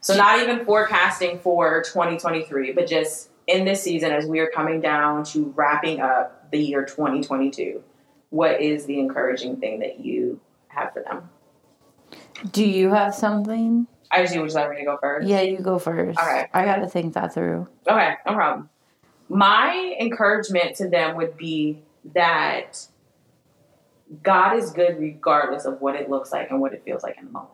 So 0.00 0.16
not 0.16 0.40
even 0.40 0.64
forecasting 0.64 1.38
for 1.40 1.82
2023, 1.82 2.72
but 2.72 2.86
just 2.86 3.30
in 3.46 3.64
this 3.64 3.82
season 3.82 4.12
as 4.12 4.26
we 4.26 4.38
are 4.40 4.46
coming 4.48 4.80
down 4.80 5.24
to 5.24 5.52
wrapping 5.56 6.00
up 6.00 6.50
the 6.50 6.58
year 6.58 6.84
2022. 6.84 7.82
What 8.30 8.60
is 8.60 8.84
the 8.86 9.00
encouraging 9.00 9.56
thing 9.56 9.80
that 9.80 10.00
you 10.00 10.40
have 10.68 10.92
for 10.92 11.02
them? 11.02 11.30
Do 12.52 12.64
you 12.64 12.90
have 12.90 13.14
something? 13.14 13.86
I 14.10 14.22
just 14.22 14.36
would 14.36 14.48
you 14.48 14.54
like 14.54 14.70
me 14.70 14.76
to 14.76 14.84
go 14.84 14.98
first? 14.98 15.26
Yeah, 15.26 15.40
you 15.40 15.58
go 15.58 15.78
first. 15.78 16.18
All 16.18 16.26
right. 16.26 16.48
I 16.54 16.64
gotta 16.64 16.86
think 16.88 17.14
that 17.14 17.34
through. 17.34 17.68
Okay, 17.86 18.14
no 18.26 18.34
problem. 18.34 18.68
my 19.28 19.96
encouragement 20.00 20.76
to 20.76 20.88
them 20.88 21.16
would 21.16 21.36
be 21.36 21.82
that 22.14 22.86
God 24.22 24.56
is 24.56 24.70
good 24.70 24.98
regardless 24.98 25.64
of 25.64 25.80
what 25.80 25.94
it 25.96 26.08
looks 26.08 26.32
like 26.32 26.50
and 26.50 26.60
what 26.60 26.72
it 26.72 26.82
feels 26.84 27.02
like 27.02 27.18
in 27.18 27.26
the 27.26 27.30
moment. 27.30 27.52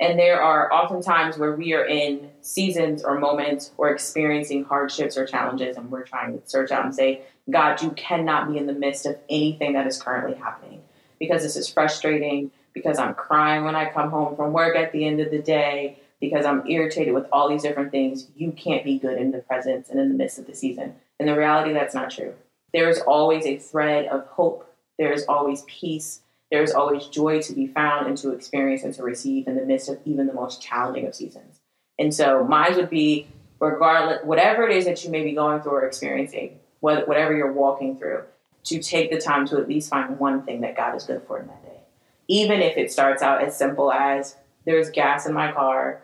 And 0.00 0.18
there 0.18 0.40
are 0.40 0.72
often 0.72 1.02
times 1.02 1.36
where 1.36 1.54
we 1.54 1.74
are 1.74 1.84
in 1.84 2.30
seasons 2.40 3.04
or 3.04 3.18
moments 3.18 3.72
or 3.76 3.90
experiencing 3.90 4.64
hardships 4.64 5.18
or 5.18 5.26
challenges, 5.26 5.76
and 5.76 5.90
we're 5.90 6.04
trying 6.04 6.32
to 6.32 6.48
search 6.48 6.70
out 6.70 6.86
and 6.86 6.94
say, 6.94 7.20
God, 7.50 7.82
you 7.82 7.90
cannot 7.90 8.50
be 8.50 8.56
in 8.56 8.66
the 8.66 8.72
midst 8.72 9.04
of 9.04 9.18
anything 9.28 9.74
that 9.74 9.86
is 9.86 10.02
currently 10.02 10.34
happening 10.36 10.82
because 11.18 11.42
this 11.42 11.54
is 11.54 11.68
frustrating, 11.68 12.50
because 12.72 12.98
I'm 12.98 13.14
crying 13.14 13.64
when 13.64 13.76
I 13.76 13.90
come 13.90 14.10
home 14.10 14.36
from 14.36 14.54
work 14.54 14.74
at 14.74 14.90
the 14.90 15.06
end 15.06 15.20
of 15.20 15.30
the 15.30 15.42
day, 15.42 15.98
because 16.18 16.46
I'm 16.46 16.66
irritated 16.66 17.12
with 17.12 17.26
all 17.30 17.48
these 17.48 17.62
different 17.62 17.90
things. 17.90 18.28
You 18.34 18.52
can't 18.52 18.84
be 18.84 18.98
good 18.98 19.18
in 19.18 19.30
the 19.30 19.40
presence 19.40 19.90
and 19.90 20.00
in 20.00 20.08
the 20.08 20.14
midst 20.14 20.38
of 20.38 20.46
the 20.46 20.54
season. 20.54 20.94
And 21.18 21.28
the 21.28 21.36
reality, 21.36 21.74
that's 21.74 21.94
not 21.94 22.10
true. 22.10 22.32
There 22.72 22.88
is 22.88 23.00
always 23.00 23.44
a 23.44 23.58
thread 23.58 24.06
of 24.06 24.26
hope, 24.28 24.66
there 24.98 25.12
is 25.12 25.24
always 25.28 25.62
peace 25.66 26.20
there 26.50 26.62
is 26.62 26.72
always 26.72 27.06
joy 27.06 27.40
to 27.42 27.52
be 27.52 27.66
found 27.66 28.06
and 28.06 28.18
to 28.18 28.32
experience 28.32 28.82
and 28.82 28.92
to 28.94 29.02
receive 29.02 29.46
in 29.46 29.56
the 29.56 29.64
midst 29.64 29.88
of 29.88 29.98
even 30.04 30.26
the 30.26 30.32
most 30.32 30.60
challenging 30.60 31.06
of 31.06 31.14
seasons. 31.14 31.60
And 31.98 32.14
so 32.14 32.44
mine 32.44 32.76
would 32.76 32.90
be 32.90 33.28
regardless, 33.60 34.20
whatever 34.24 34.66
it 34.66 34.76
is 34.76 34.86
that 34.86 35.04
you 35.04 35.10
may 35.10 35.22
be 35.22 35.32
going 35.32 35.62
through 35.62 35.72
or 35.72 35.86
experiencing, 35.86 36.58
whatever 36.80 37.34
you're 37.34 37.52
walking 37.52 37.96
through, 37.98 38.22
to 38.64 38.82
take 38.82 39.10
the 39.10 39.20
time 39.20 39.46
to 39.46 39.58
at 39.58 39.68
least 39.68 39.90
find 39.90 40.18
one 40.18 40.42
thing 40.42 40.62
that 40.62 40.76
God 40.76 40.94
is 40.96 41.04
good 41.04 41.22
for 41.26 41.38
in 41.38 41.46
that 41.46 41.62
day. 41.62 41.80
Even 42.28 42.60
if 42.60 42.76
it 42.76 42.90
starts 42.90 43.22
out 43.22 43.42
as 43.42 43.56
simple 43.56 43.92
as 43.92 44.36
there's 44.64 44.90
gas 44.90 45.26
in 45.26 45.32
my 45.32 45.52
car 45.52 46.02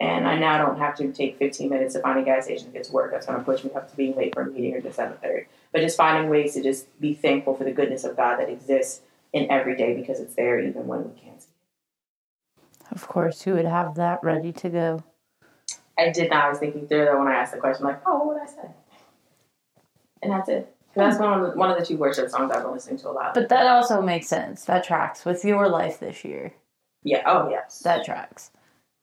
and 0.00 0.26
I 0.26 0.36
now 0.36 0.58
don't 0.58 0.78
have 0.78 0.96
to 0.96 1.12
take 1.12 1.38
15 1.38 1.70
minutes 1.70 1.94
to 1.94 2.00
find 2.00 2.18
a 2.18 2.24
gas 2.24 2.46
station 2.46 2.66
to 2.66 2.72
get 2.72 2.84
to 2.84 2.92
work. 2.92 3.12
That's 3.12 3.26
going 3.26 3.38
to 3.38 3.44
push 3.44 3.62
me 3.62 3.70
up 3.70 3.88
to 3.88 3.96
being 3.96 4.16
late 4.16 4.34
for 4.34 4.42
a 4.42 4.46
meeting 4.50 4.74
or 4.74 4.78
at 4.78 4.84
a 4.84 5.16
third. 5.22 5.46
But 5.70 5.80
just 5.80 5.96
finding 5.96 6.28
ways 6.28 6.54
to 6.54 6.62
just 6.62 7.00
be 7.00 7.14
thankful 7.14 7.54
for 7.54 7.62
the 7.62 7.70
goodness 7.70 8.02
of 8.02 8.16
God 8.16 8.38
that 8.38 8.48
exists 8.48 9.02
in 9.32 9.50
every 9.50 9.76
day 9.76 9.94
because 9.94 10.20
it's 10.20 10.34
there 10.34 10.60
even 10.60 10.86
when 10.86 11.04
we 11.04 11.20
can't 11.20 11.40
see 11.40 11.48
it. 11.48 12.92
Of 12.92 13.08
course, 13.08 13.46
you 13.46 13.54
would 13.54 13.64
have 13.64 13.94
that 13.94 14.22
ready 14.22 14.52
to 14.52 14.68
go. 14.68 15.04
I 15.98 16.10
did 16.10 16.30
not. 16.30 16.44
I 16.44 16.48
was 16.50 16.58
thinking 16.58 16.86
through 16.86 17.04
that 17.04 17.18
when 17.18 17.28
I 17.28 17.34
asked 17.34 17.52
the 17.52 17.60
question, 17.60 17.86
like, 17.86 18.00
oh, 18.06 18.18
what 18.18 18.34
would 18.34 18.42
I 18.42 18.46
say? 18.46 18.70
And 20.22 20.32
that's 20.32 20.48
it. 20.48 20.74
That's 20.94 21.18
one 21.18 21.40
of 21.40 21.52
the, 21.52 21.58
one 21.58 21.70
of 21.70 21.78
the 21.78 21.84
two 21.84 21.96
worship 21.96 22.28
songs 22.28 22.52
I've 22.52 22.62
been 22.62 22.72
listening 22.72 22.98
to 22.98 23.08
a 23.08 23.12
lot. 23.12 23.34
But 23.34 23.48
that 23.48 23.66
also 23.66 24.02
makes 24.02 24.28
sense. 24.28 24.64
That 24.66 24.84
tracks 24.84 25.24
with 25.24 25.44
your 25.44 25.68
life 25.68 26.00
this 26.00 26.24
year. 26.24 26.52
Yeah. 27.02 27.22
Oh, 27.24 27.48
yes. 27.48 27.80
That 27.80 28.04
tracks. 28.04 28.50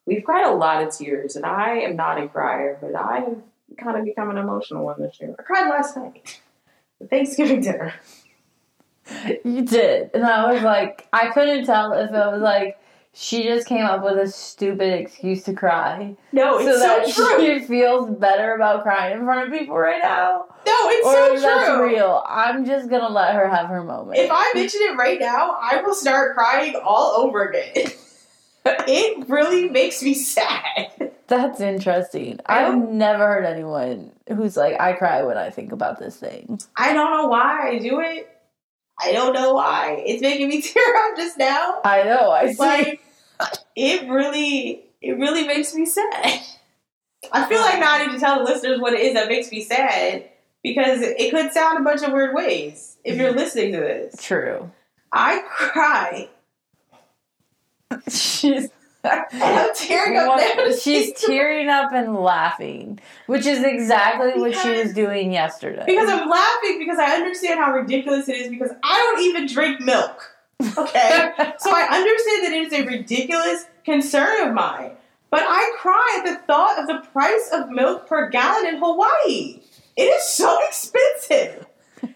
We've 0.06 0.24
cried 0.24 0.46
a 0.46 0.54
lot 0.54 0.84
of 0.84 0.96
tears, 0.96 1.36
and 1.36 1.46
I 1.46 1.80
am 1.80 1.96
not 1.96 2.22
a 2.22 2.28
crier, 2.28 2.78
but 2.80 2.96
I 2.96 3.20
have 3.20 3.38
kind 3.78 3.98
of 3.98 4.06
become 4.06 4.30
an 4.30 4.38
emotional 4.38 4.86
one 4.86 5.02
this 5.02 5.20
year. 5.20 5.36
I 5.38 5.42
cried 5.44 5.70
last 5.70 5.98
night. 5.98 6.40
The 7.00 7.08
Thanksgiving 7.08 7.62
dinner. 7.62 7.94
You 9.44 9.64
did. 9.64 10.12
And 10.14 10.26
I 10.26 10.52
was 10.52 10.64
like, 10.64 11.08
I 11.14 11.28
couldn't 11.28 11.66
tell 11.66 11.94
if 11.94 12.10
it 12.10 12.14
was 12.14 12.42
like 12.42 12.80
she 13.14 13.44
just 13.44 13.68
came 13.68 13.86
up 13.86 14.04
with 14.04 14.18
a 14.18 14.28
stupid 14.30 14.94
excuse 14.94 15.44
to 15.44 15.54
cry. 15.54 16.16
No, 16.32 16.60
it's 16.60 16.66
so, 16.66 16.80
that 16.80 17.14
true. 17.14 17.60
She 17.60 17.66
feels 17.68 18.10
better 18.18 18.54
about 18.54 18.84
crying 18.84 19.18
in 19.18 19.26
front 19.26 19.48
of 19.48 19.60
people 19.60 19.76
right 19.78 20.02
now. 20.02 20.46
No, 20.66 20.90
it's 20.90 21.06
or 21.06 21.14
so 21.14 21.30
true. 21.32 21.42
That's 21.42 21.82
real. 21.82 22.24
I'm 22.28 22.66
just 22.66 22.90
gonna 22.90 23.10
let 23.10 23.34
her 23.34 23.50
have 23.50 23.68
her 23.68 23.84
moment. 23.84 24.20
If 24.20 24.30
I 24.32 24.52
mention 24.56 24.82
it 24.84 24.96
right 24.96 25.20
now, 25.20 25.58
I 25.60 25.82
will 25.82 25.96
start 25.96 26.36
crying 26.36 26.76
all 26.76 27.26
over 27.26 27.44
again. 27.50 27.92
it 28.66 29.28
really 29.28 29.70
makes 29.70 30.04
me 30.04 30.14
sad. 30.14 31.12
That's 31.28 31.62
interesting. 31.62 32.40
I've 32.46 32.78
never 32.78 33.26
heard 33.28 33.46
anyone 33.46 34.12
who's 34.28 34.58
like, 34.58 34.80
I 34.80 34.94
cry 34.94 35.24
when 35.24 35.38
I 35.38 35.50
think 35.50 35.72
about 35.72 36.00
this 36.00 36.16
thing. 36.16 36.60
I 36.76 36.94
don't 36.94 37.12
know 37.12 37.28
why 37.28 37.70
I 37.70 37.80
do 37.80 38.00
it. 38.00 38.39
I 39.02 39.12
don't 39.12 39.34
know 39.34 39.54
why. 39.54 40.04
It's 40.06 40.22
making 40.22 40.50
me 40.50 40.62
tear 40.62 40.96
up 40.98 41.18
just 41.18 41.38
now. 41.38 41.82
I 41.84 42.04
know. 42.04 42.32
I 42.32 42.54
see. 42.54 42.60
Like, 42.60 43.02
it 43.76 44.10
really, 44.10 44.86
it 45.02 45.14
really 45.18 45.48
makes 45.48 45.74
me 45.74 45.86
sad. 45.86 46.42
I 47.32 47.48
feel 47.48 47.62
like 47.62 47.80
now 47.80 47.94
I 47.94 48.06
need 48.06 48.14
to 48.14 48.20
tell 48.20 48.40
the 48.40 48.46
listeners 48.46 48.80
what 48.80 48.94
it 48.94 49.02
is 49.02 49.14
that 49.14 49.28
makes 49.28 49.52
me 49.52 49.62
sad 49.62 50.30
because 50.64 51.02
it 51.02 51.32
could 51.32 51.52
sound 51.52 51.80
a 51.80 51.84
bunch 51.84 52.02
of 52.02 52.12
weird 52.14 52.36
ways 52.36 52.98
if 53.04 53.18
you're 53.18 53.30
mm-hmm. 53.30 53.40
listening 53.40 53.74
to 53.74 53.80
this. 53.80 54.16
True. 54.22 54.72
I 55.12 55.42
cry. 55.48 56.30
She's 58.10 58.70
I'm 59.04 59.74
tearing 59.76 60.18
up 60.18 60.38
now. 60.38 60.72
She's 60.72 61.14
tearing 61.14 61.70
up 61.70 61.94
and 61.94 62.16
laughing, 62.16 63.00
which 63.28 63.46
is 63.46 63.64
exactly 63.64 64.34
because, 64.34 64.42
what 64.42 64.56
she 64.56 64.82
was 64.82 64.94
doing 64.94 65.32
yesterday. 65.32 65.84
Because 65.86 66.10
I'm 66.10 66.30
laughing 66.30 66.80
because 66.80 67.00
I 67.00 67.16
understand 67.16 67.60
how 67.60 67.72
ridiculous 67.72 68.28
it 68.28 68.36
is 68.36 68.50
because 68.50 68.72
I 68.84 68.98
don't 68.98 69.26
even 69.26 69.48
drink 69.48 69.80
milk. 69.80 70.36
Okay? 70.62 71.32
so 71.60 71.72
I 71.72 71.88
understand 71.92 72.44
that 72.44 72.52
it 72.52 72.68
is 72.68 72.74
a 72.74 72.86
ridiculous 72.86 73.66
concern 73.86 74.48
of 74.48 74.54
mine. 74.54 74.92
But 75.30 75.44
I 75.44 75.76
cry 75.78 76.18
at 76.20 76.26
the 76.26 76.42
thought 76.46 76.80
of 76.80 76.88
the 76.88 77.08
price 77.12 77.50
of 77.54 77.70
milk 77.70 78.08
per 78.08 78.30
gallon 78.30 78.68
in 78.68 78.80
Hawaii. 78.80 79.62
It 79.96 80.04
is 80.04 80.24
so 80.24 80.60
expensive. 80.68 81.68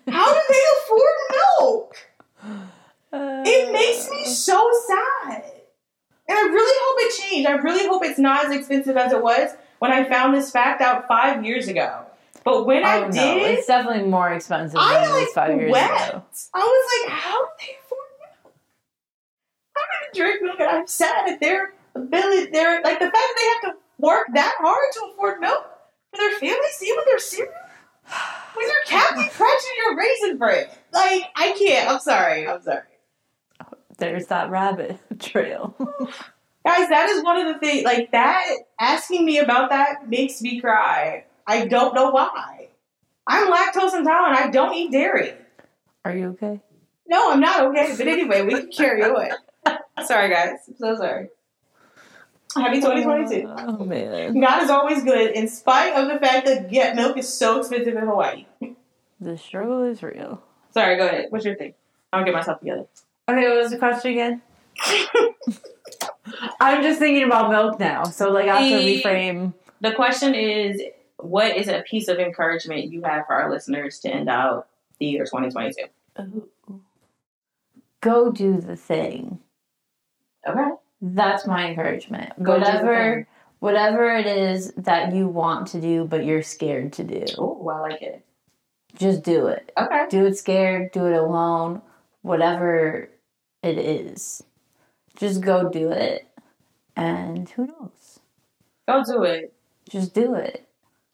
How 0.08 0.34
do 0.34 0.42
they 0.50 0.62
afford 0.84 1.16
milk? 1.60 1.96
Uh, 2.44 3.44
it 3.46 3.72
makes 3.72 4.10
me 4.10 4.26
so 4.26 4.70
sad. 4.88 5.53
And 6.34 6.50
I 6.50 6.52
really 6.52 6.78
hope 6.82 6.96
it 7.00 7.22
changed. 7.22 7.48
I 7.48 7.54
really 7.58 7.88
hope 7.88 8.04
it's 8.04 8.18
not 8.18 8.46
as 8.46 8.52
expensive 8.52 8.98
as 8.98 9.12
it 9.12 9.22
was 9.22 9.52
when 9.78 9.92
I 9.92 10.04
found 10.04 10.34
this 10.34 10.50
fact 10.50 10.82
out 10.82 11.08
five 11.08 11.46
years 11.46 11.68
ago. 11.68 12.08
But 12.44 12.66
when 12.66 12.84
oh, 12.84 12.88
I 12.88 13.02
did, 13.02 13.14
no, 13.14 13.38
it's 13.46 13.68
definitely 13.68 14.10
more 14.10 14.34
expensive 14.34 14.80
I, 14.80 15.06
than 15.06 15.10
it 15.10 15.22
was 15.22 15.34
five 15.36 15.56
years 15.60 15.72
wept. 15.72 16.10
ago. 16.10 16.24
I 16.56 16.60
was 16.60 17.08
like, 17.08 17.20
how 17.20 17.40
do 17.40 17.52
they 17.60 17.76
afford 17.86 18.10
milk? 18.20 18.56
I'm 19.78 19.84
gonna 19.94 20.26
drink 20.26 20.42
milk, 20.42 20.60
and 20.60 20.70
I'm 20.70 20.88
sad 20.88 21.30
at 21.30 21.40
their 21.40 21.76
ability. 21.94 22.50
Their 22.50 22.82
like 22.82 22.98
the 22.98 23.06
fact 23.06 23.14
that 23.14 23.60
they 23.62 23.68
have 23.68 23.76
to 23.76 23.80
work 24.00 24.26
that 24.34 24.56
hard 24.58 24.88
to 24.94 25.12
afford 25.14 25.40
milk 25.40 25.68
for 26.10 26.18
their 26.18 26.32
families, 26.40 26.84
even 26.84 27.04
their 27.06 27.20
cereal. 27.20 27.54
With 28.58 28.66
your 28.66 28.84
Captain 28.88 29.30
Crunch 29.30 29.62
and 29.70 29.78
your 29.78 29.98
raisin 29.98 30.38
bread, 30.40 30.72
like 30.92 31.26
I 31.36 31.56
can't. 31.60 31.92
I'm 31.92 32.00
sorry. 32.00 32.48
I'm 32.48 32.62
sorry 32.64 32.86
there's 33.98 34.28
that 34.28 34.50
rabbit 34.50 35.00
trail. 35.20 35.76
Guys, 36.66 36.88
that 36.90 37.10
is 37.10 37.24
one 37.24 37.46
of 37.46 37.54
the 37.54 37.60
things, 37.60 37.84
like 37.84 38.12
that, 38.14 38.46
asking 38.80 39.26
me 39.26 39.38
about 39.40 39.70
that 39.72 40.08
makes 40.10 40.42
me 40.42 40.62
cry. 40.62 41.26
I 41.46 41.66
don't 41.68 41.94
know 41.94 42.10
why. 42.12 42.70
I'm 43.28 43.52
lactose 43.52 43.94
intolerant. 43.98 44.40
I 44.40 44.50
don't 44.50 44.74
eat 44.74 44.92
dairy. 44.92 45.34
Are 46.06 46.16
you 46.16 46.30
okay? 46.30 46.62
No, 47.08 47.32
I'm 47.32 47.42
not 47.42 47.66
okay. 47.66 47.94
But 47.98 48.08
anyway, 48.08 48.44
we 48.44 48.52
can 48.54 48.72
carry 48.72 49.04
on. 49.04 49.30
sorry, 50.06 50.30
guys. 50.30 50.60
I'm 50.70 50.76
so 50.78 50.96
sorry. 50.96 51.30
Happy 52.56 52.80
2022. 52.80 53.48
Oh, 53.50 53.84
man. 53.84 54.40
God 54.40 54.64
is 54.64 54.70
always 54.70 55.04
good 55.04 55.32
in 55.32 55.48
spite 55.50 55.94
of 55.94 56.08
the 56.08 56.20
fact 56.26 56.46
that 56.46 56.70
get 56.72 56.96
milk 56.96 57.18
is 57.18 57.32
so 57.32 57.60
expensive 57.60 57.96
in 57.96 58.06
Hawaii. 58.06 58.46
The 59.20 59.38
struggle 59.38 59.84
is 59.84 60.02
real. 60.04 60.42
Sorry, 60.72 60.96
go 60.98 61.08
ahead. 61.08 61.26
What's 61.30 61.46
your 61.46 61.56
thing? 61.56 61.74
I'll 62.12 62.24
get 62.24 62.34
myself 62.34 62.60
together. 62.60 62.86
Okay, 63.30 63.48
what 63.48 63.58
was 63.58 63.72
the 63.72 63.78
question 63.78 64.12
again? 64.12 64.42
I'm 66.60 66.84
just 66.84 67.00
thinking 67.00 67.24
about 67.24 67.52
milk 67.52 67.80
now, 67.80 68.04
so 68.04 68.32
like 68.32 68.50
I 68.50 68.62
have 68.62 68.82
to 68.82 68.86
reframe. 68.86 69.54
The 69.82 69.94
question 69.94 70.36
is, 70.36 70.82
what 71.18 71.56
is 71.56 71.68
a 71.68 71.84
piece 71.90 72.08
of 72.10 72.20
encouragement 72.20 72.92
you 72.92 73.02
have 73.04 73.26
for 73.26 73.34
our 73.34 73.50
listeners 73.50 74.00
to 74.00 74.10
end 74.10 74.30
out 74.30 74.68
the 75.00 75.06
year 75.06 75.26
2022? 75.26 76.50
Go 78.02 78.32
do 78.32 78.60
the 78.60 78.76
thing. 78.76 79.40
Okay. 80.48 80.72
That's 81.02 81.48
my 81.48 81.70
encouragement. 81.70 82.32
Go 82.42 82.58
whatever, 82.58 83.28
whatever 83.60 84.14
it 84.16 84.26
is 84.26 84.74
that 84.78 85.14
you 85.14 85.28
want 85.28 85.68
to 85.70 85.82
do, 85.82 86.06
but 86.06 86.26
you're 86.26 86.44
scared 86.44 86.94
to 86.94 87.04
do. 87.04 87.24
Oh, 87.38 87.68
I 87.70 87.80
like 87.80 88.02
it. 88.02 88.26
Just 88.96 89.24
do 89.24 89.48
it. 89.48 89.72
Okay. 89.78 90.06
Do 90.10 90.26
it 90.26 90.38
scared. 90.38 90.92
Do 90.92 91.08
it 91.08 91.14
alone. 91.14 91.82
Whatever 92.22 93.10
it 93.64 93.78
is. 93.78 94.44
Just 95.18 95.42
go 95.42 95.70
do 95.70 95.92
it. 95.92 96.28
And 96.96 97.50
who 97.50 97.66
knows? 97.68 98.20
Go 98.88 99.04
do 99.04 99.24
it. 99.24 99.54
Just 99.90 100.14
do 100.14 100.36
it. 100.36 100.68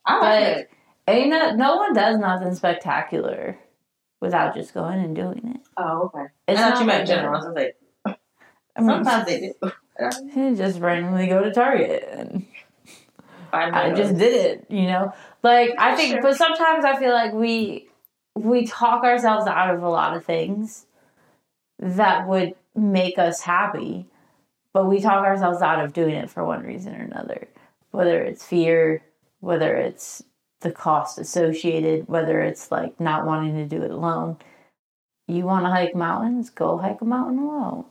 I 0.06 0.13
like 0.13 0.22
but 0.22 0.58
it. 0.58 0.70
Ain't 1.08 1.29
no, 1.29 1.56
no 1.56 1.75
one 1.77 1.94
does 1.94 2.18
nothing 2.18 2.53
spectacular 2.53 3.58
without 4.20 4.53
just 4.53 4.74
going 4.74 5.00
and 5.00 5.15
doing 5.15 5.53
it. 5.56 5.62
Oh, 5.77 6.12
okay. 6.13 6.25
It's 6.48 6.60
I 6.60 6.72
thought 6.72 6.79
you 6.82 6.86
meant 6.88 7.08
general. 7.08 7.36
I 7.36 7.46
was 7.46 7.56
like, 7.56 7.77
I 8.75 8.82
mean, 8.82 8.89
sometimes 8.89 9.25
they 9.25 9.53
do. 9.62 9.72
Just 10.56 10.79
randomly 10.79 11.27
go 11.27 11.44
to 11.44 11.51
Target 11.51 12.08
and 12.10 12.46
I 13.51 13.91
just 13.91 14.18
did 14.18 14.34
it, 14.34 14.65
you 14.70 14.84
know. 14.84 15.13
Like 15.44 15.72
I 15.77 15.96
think, 15.96 16.13
sure. 16.13 16.22
but 16.22 16.38
sometimes 16.38 16.86
I 16.86 16.98
feel 16.98 17.12
like 17.12 17.34
we 17.34 17.89
we 18.36 18.65
talk 18.65 19.03
ourselves 19.03 19.48
out 19.48 19.74
of 19.74 19.84
a 19.84 19.89
lot 19.89 20.15
of 20.15 20.25
things 20.25 20.86
that 21.79 22.27
would 22.27 22.55
make 22.75 23.17
us 23.17 23.41
happy, 23.41 24.05
but 24.74 24.86
we 24.86 25.00
talk 25.00 25.25
ourselves 25.25 25.62
out 25.62 25.83
of 25.83 25.93
doing 25.93 26.15
it 26.15 26.29
for 26.29 26.43
one 26.43 26.63
reason 26.63 26.95
or 26.95 27.03
another. 27.03 27.48
Whether 27.91 28.21
it's 28.24 28.45
fear, 28.45 29.01
whether 29.39 29.75
it's 29.75 30.24
the 30.62 30.71
cost 30.71 31.17
associated, 31.17 32.07
whether 32.07 32.41
it's 32.41 32.71
like 32.71 33.00
not 33.00 33.25
wanting 33.25 33.55
to 33.55 33.65
do 33.65 33.81
it 33.83 33.91
alone. 33.91 34.38
You 35.27 35.45
want 35.45 35.65
to 35.65 35.69
hike 35.69 35.95
mountains? 35.95 36.50
Go 36.50 36.77
hike 36.77 37.01
a 37.01 37.05
mountain 37.05 37.39
alone. 37.39 37.86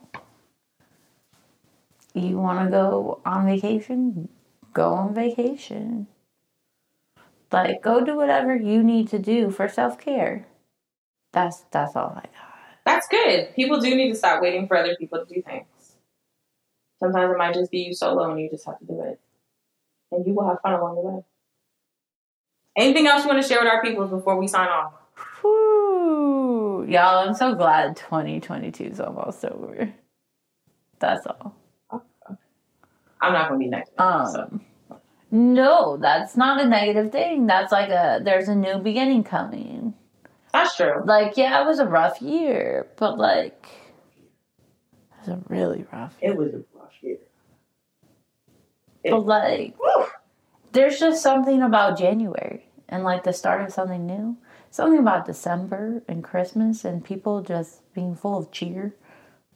You 2.13 2.37
want 2.37 2.65
to 2.65 2.71
go 2.71 3.21
on 3.25 3.45
vacation? 3.45 4.29
Go 4.73 4.93
on 4.93 5.13
vacation. 5.15 6.07
Like, 7.51 7.81
go 7.81 8.05
do 8.05 8.15
whatever 8.15 8.55
you 8.55 8.83
need 8.83 9.07
to 9.09 9.19
do 9.19 9.49
for 9.49 9.67
self 9.67 9.99
care. 9.99 10.45
That's 11.31 11.61
that's 11.71 11.95
all 11.95 12.13
I 12.15 12.21
got. 12.21 12.48
Good. 13.09 13.55
People 13.55 13.79
do 13.79 13.95
need 13.95 14.09
to 14.09 14.15
stop 14.15 14.41
waiting 14.41 14.67
for 14.67 14.77
other 14.77 14.95
people 14.95 15.25
to 15.25 15.33
do 15.33 15.41
things. 15.41 15.65
Sometimes 16.99 17.31
it 17.31 17.37
might 17.37 17.53
just 17.53 17.71
be 17.71 17.79
you 17.79 17.93
solo 17.93 18.29
and 18.29 18.39
you 18.39 18.49
just 18.49 18.65
have 18.65 18.79
to 18.79 18.85
do 18.85 19.01
it. 19.01 19.19
And 20.11 20.25
you 20.25 20.33
will 20.33 20.47
have 20.47 20.59
fun 20.61 20.73
along 20.73 20.95
the 20.95 21.01
way. 21.01 21.23
Anything 22.75 23.07
else 23.07 23.23
you 23.23 23.29
want 23.29 23.41
to 23.41 23.47
share 23.47 23.59
with 23.59 23.71
our 23.71 23.81
people 23.81 24.07
before 24.07 24.37
we 24.37 24.47
sign 24.47 24.67
off? 24.67 24.93
Whew. 25.41 26.85
Y'all, 26.87 27.27
I'm 27.27 27.33
so 27.33 27.55
glad 27.55 27.95
2022 27.95 28.83
is 28.83 28.99
almost 28.99 29.43
over. 29.45 29.91
That's 30.99 31.25
all. 31.25 31.55
I'm 33.21 33.33
not 33.33 33.49
going 33.49 33.59
to 33.59 33.65
be 33.65 33.69
negative. 33.69 33.93
Um, 33.97 34.31
so. 34.31 34.59
No, 35.31 35.97
that's 35.97 36.35
not 36.35 36.61
a 36.61 36.65
negative 36.65 37.11
thing. 37.11 37.47
That's 37.47 37.71
like 37.71 37.89
a 37.89 38.19
there's 38.23 38.47
a 38.47 38.55
new 38.55 38.77
beginning 38.79 39.23
coming. 39.23 39.93
That's 40.51 40.75
true. 40.75 41.03
Like, 41.05 41.37
yeah, 41.37 41.61
it 41.61 41.65
was 41.67 41.79
a 41.79 41.85
rough 41.85 42.21
year, 42.21 42.87
but 42.97 43.17
like 43.17 43.67
it 45.11 45.19
was 45.19 45.29
a 45.29 45.41
really 45.47 45.85
rough 45.91 46.15
year. 46.21 46.31
It 46.31 46.37
was 46.37 46.53
a 46.53 46.63
rough 46.77 46.93
year. 47.01 47.17
It- 49.03 49.11
But 49.11 49.25
like 49.25 49.75
there's 50.71 50.99
just 50.99 51.21
something 51.23 51.61
about 51.61 51.97
January 51.97 52.65
and 52.87 53.03
like 53.03 53.23
the 53.23 53.33
start 53.33 53.61
of 53.61 53.71
something 53.73 54.05
new. 54.05 54.37
Something 54.71 54.99
about 54.99 55.25
December 55.25 56.03
and 56.07 56.23
Christmas 56.23 56.85
and 56.85 57.03
people 57.03 57.41
just 57.41 57.81
being 57.93 58.15
full 58.15 58.37
of 58.37 58.51
cheer 58.51 58.95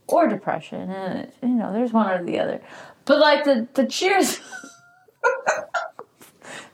or 0.07 0.27
depression. 0.27 0.89
And 0.89 1.31
you 1.41 1.49
know, 1.49 1.71
there's 1.71 1.93
one 1.93 2.09
or 2.09 2.23
the 2.23 2.39
other. 2.39 2.61
But 3.05 3.19
like 3.19 3.43
the 3.43 3.67
the 3.73 3.85
cheers. 3.85 4.39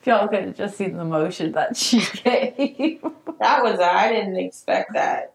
y'all 0.09 0.27
could 0.27 0.43
have 0.45 0.55
just 0.57 0.75
seen 0.77 0.97
the 0.97 1.05
motion 1.05 1.53
that 1.53 1.77
she 1.77 1.99
gave. 2.23 3.01
That 3.39 3.63
was, 3.63 3.79
I 3.79 4.11
didn't 4.11 4.35
expect 4.37 4.93
that. 4.93 5.33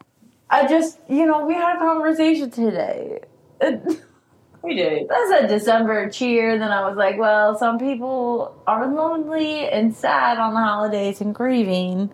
I 0.50 0.66
just, 0.68 0.98
you 1.08 1.26
know, 1.26 1.46
we 1.46 1.54
had 1.54 1.76
a 1.76 1.78
conversation 1.78 2.50
today. 2.50 3.20
We 4.62 4.74
did. 4.74 5.08
That's 5.08 5.44
a 5.44 5.46
December 5.48 6.08
cheer. 6.10 6.58
Then 6.58 6.70
I 6.70 6.86
was 6.86 6.96
like, 6.96 7.18
well, 7.18 7.56
some 7.58 7.78
people 7.78 8.54
are 8.66 8.86
lonely 8.92 9.68
and 9.68 9.94
sad 9.94 10.38
on 10.38 10.54
the 10.54 10.60
holidays 10.60 11.20
and 11.20 11.34
grieving. 11.34 12.10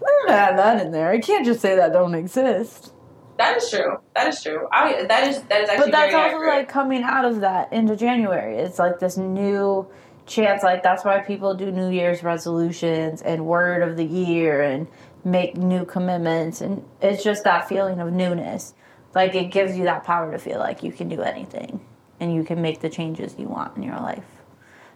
We're 0.00 0.26
gonna 0.26 0.38
add 0.38 0.58
that 0.58 0.84
in 0.86 0.92
there. 0.92 1.10
I 1.10 1.18
can't 1.18 1.44
just 1.44 1.60
say 1.60 1.76
that 1.76 1.92
don't 1.92 2.14
exist. 2.14 2.92
That 3.38 3.56
is 3.58 3.68
true. 3.70 3.98
That 4.14 4.28
is 4.28 4.42
true. 4.42 4.66
I 4.72 5.04
that 5.04 5.28
is 5.28 5.42
that 5.42 5.62
is 5.62 5.68
actually 5.68 5.90
But 5.90 5.92
that's 5.92 6.14
also 6.14 6.26
accurate. 6.36 6.48
like 6.48 6.68
coming 6.68 7.02
out 7.02 7.24
of 7.24 7.40
that 7.40 7.72
into 7.72 7.96
January. 7.96 8.56
It's 8.56 8.78
like 8.78 8.98
this 8.98 9.16
new 9.16 9.86
chance. 10.26 10.62
Like 10.62 10.82
that's 10.82 11.04
why 11.04 11.20
people 11.20 11.54
do 11.54 11.70
New 11.70 11.90
Year's 11.90 12.22
resolutions 12.22 13.22
and 13.22 13.46
word 13.46 13.82
of 13.82 13.96
the 13.96 14.04
year 14.04 14.62
and 14.62 14.86
make 15.24 15.56
new 15.56 15.84
commitments. 15.84 16.60
And 16.60 16.84
it's 17.00 17.22
just 17.24 17.44
that 17.44 17.68
feeling 17.68 18.00
of 18.00 18.12
newness. 18.12 18.74
Like 19.14 19.34
it 19.34 19.46
gives 19.50 19.76
you 19.76 19.84
that 19.84 20.04
power 20.04 20.30
to 20.32 20.38
feel 20.38 20.58
like 20.58 20.82
you 20.82 20.92
can 20.92 21.08
do 21.08 21.22
anything 21.22 21.80
and 22.20 22.34
you 22.34 22.44
can 22.44 22.60
make 22.62 22.80
the 22.80 22.88
changes 22.88 23.34
you 23.38 23.48
want 23.48 23.76
in 23.76 23.82
your 23.82 23.96
life. 23.96 24.24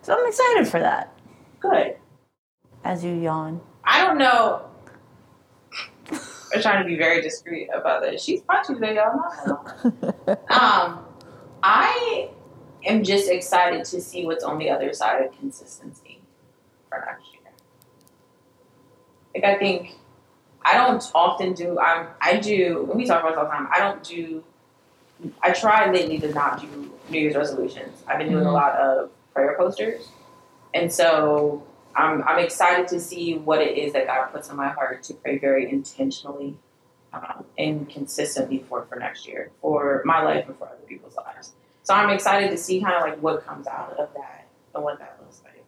So 0.02 0.14
I'm 0.18 0.26
excited 0.26 0.68
for 0.68 0.80
that. 0.80 1.12
good. 1.60 1.96
As 2.84 3.04
you 3.04 3.12
yawn. 3.12 3.60
I 3.84 4.04
don't 4.06 4.16
know. 4.18 4.62
I'm 6.54 6.62
trying 6.62 6.82
to 6.82 6.88
be 6.88 6.96
very 6.96 7.20
discreet 7.22 7.68
about 7.74 8.02
this. 8.02 8.24
She's 8.24 8.40
punchy 8.40 8.74
today, 8.74 8.96
y'all. 8.96 9.16
Not 9.46 10.26
Um, 10.50 11.04
I 11.62 12.30
am 12.84 13.04
just 13.04 13.28
excited 13.28 13.84
to 13.86 14.00
see 14.00 14.24
what's 14.26 14.44
on 14.44 14.58
the 14.58 14.70
other 14.70 14.92
side 14.92 15.22
of 15.24 15.36
consistency 15.38 16.20
for 16.88 17.04
next 17.06 17.24
year. 17.32 17.52
Like 19.34 19.44
I 19.44 19.58
think 19.58 19.96
I 20.64 20.76
don't 20.76 21.02
often 21.14 21.54
do. 21.54 21.78
I'm 21.78 22.08
I 22.20 22.36
do. 22.36 22.84
When 22.86 22.98
we 22.98 23.06
talk 23.06 23.20
about 23.20 23.30
this 23.30 23.38
all 23.38 23.44
the 23.44 23.50
time, 23.50 23.68
I 23.72 23.78
don't 23.80 24.02
do. 24.02 24.44
I 25.42 25.52
try 25.52 25.90
lately 25.90 26.18
to 26.20 26.32
not 26.32 26.60
do 26.60 26.90
New 27.10 27.20
Year's 27.20 27.36
resolutions. 27.36 28.02
I've 28.06 28.18
been 28.18 28.30
doing 28.30 28.44
a 28.44 28.48
Mhm. 28.48 28.52
lot 28.52 28.74
of 28.76 29.10
prayer 29.34 29.54
posters, 29.58 30.08
and 30.74 30.92
so 30.92 31.62
I'm 31.94 32.22
I'm 32.24 32.38
excited 32.38 32.88
to 32.88 33.00
see 33.00 33.36
what 33.38 33.60
it 33.60 33.76
is 33.76 33.92
that 33.92 34.06
God 34.06 34.26
puts 34.32 34.48
in 34.50 34.56
my 34.56 34.68
heart 34.68 35.02
to 35.04 35.14
pray 35.14 35.38
very 35.38 35.70
intentionally 35.70 36.56
um, 37.12 37.44
and 37.58 37.88
consistently 37.88 38.64
for 38.68 38.84
for 38.86 38.96
next 38.96 39.26
year, 39.26 39.50
for 39.60 40.02
my 40.04 40.22
life 40.22 40.46
and 40.48 40.56
for 40.58 40.66
other 40.68 40.86
people's 40.86 41.16
lives. 41.16 41.52
So 41.90 41.96
I'm 41.96 42.10
excited 42.10 42.52
to 42.52 42.56
see 42.56 42.80
kind 42.80 42.94
of 42.94 43.02
like 43.02 43.20
what 43.20 43.44
comes 43.44 43.66
out 43.66 43.96
of 43.98 44.14
that 44.14 44.46
and 44.76 44.84
what 44.84 45.00
that 45.00 45.18
looks 45.20 45.42
like. 45.42 45.64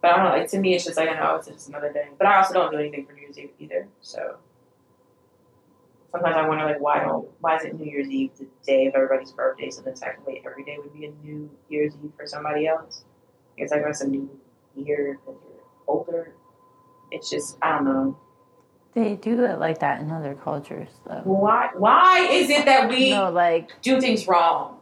But 0.00 0.12
I 0.12 0.16
don't 0.16 0.26
know, 0.26 0.38
like 0.38 0.48
to 0.50 0.60
me, 0.60 0.76
it's 0.76 0.84
just 0.84 0.96
like 0.96 1.08
I 1.08 1.14
know 1.14 1.34
it's 1.34 1.48
just 1.48 1.68
another 1.68 1.92
day. 1.92 2.10
But 2.16 2.28
I 2.28 2.36
also 2.36 2.54
don't 2.54 2.70
do 2.70 2.78
anything 2.78 3.04
for 3.04 3.14
New 3.14 3.22
Year's 3.22 3.36
Eve 3.36 3.50
either. 3.58 3.88
So 4.00 4.36
sometimes 6.12 6.36
I 6.36 6.46
wonder 6.46 6.66
like 6.66 6.80
why 6.80 7.00
don't 7.00 7.28
why 7.40 7.56
is 7.56 7.64
it 7.64 7.76
New 7.76 7.84
Year's 7.84 8.08
Eve 8.08 8.30
the 8.38 8.46
day 8.64 8.86
of 8.86 8.94
everybody's 8.94 9.32
birthday? 9.32 9.70
So 9.70 9.82
then 9.82 9.94
technically 9.94 10.40
every 10.46 10.62
day 10.62 10.78
would 10.78 10.94
be 10.94 11.06
a 11.06 11.10
New 11.26 11.50
Year's 11.68 11.94
Eve 12.04 12.12
for 12.16 12.24
somebody 12.24 12.68
else. 12.68 13.02
It's 13.56 13.72
like 13.72 13.82
that's 13.82 14.02
a 14.02 14.06
new 14.06 14.38
year 14.76 15.18
because 15.20 15.40
you're 15.48 15.64
older. 15.88 16.32
It's 17.10 17.28
just 17.28 17.58
I 17.60 17.72
don't 17.72 17.86
know. 17.86 18.18
They 18.94 19.16
do 19.16 19.44
it 19.44 19.58
like 19.58 19.80
that 19.80 20.00
in 20.00 20.10
other 20.12 20.34
cultures, 20.34 20.88
though. 21.04 21.20
Why 21.24 21.70
why 21.76 22.28
is 22.30 22.48
it 22.48 22.64
that 22.64 22.88
we 22.88 23.10
No, 23.10 23.30
like 23.30 23.70
do 23.82 24.00
things 24.00 24.26
wrong? 24.28 24.78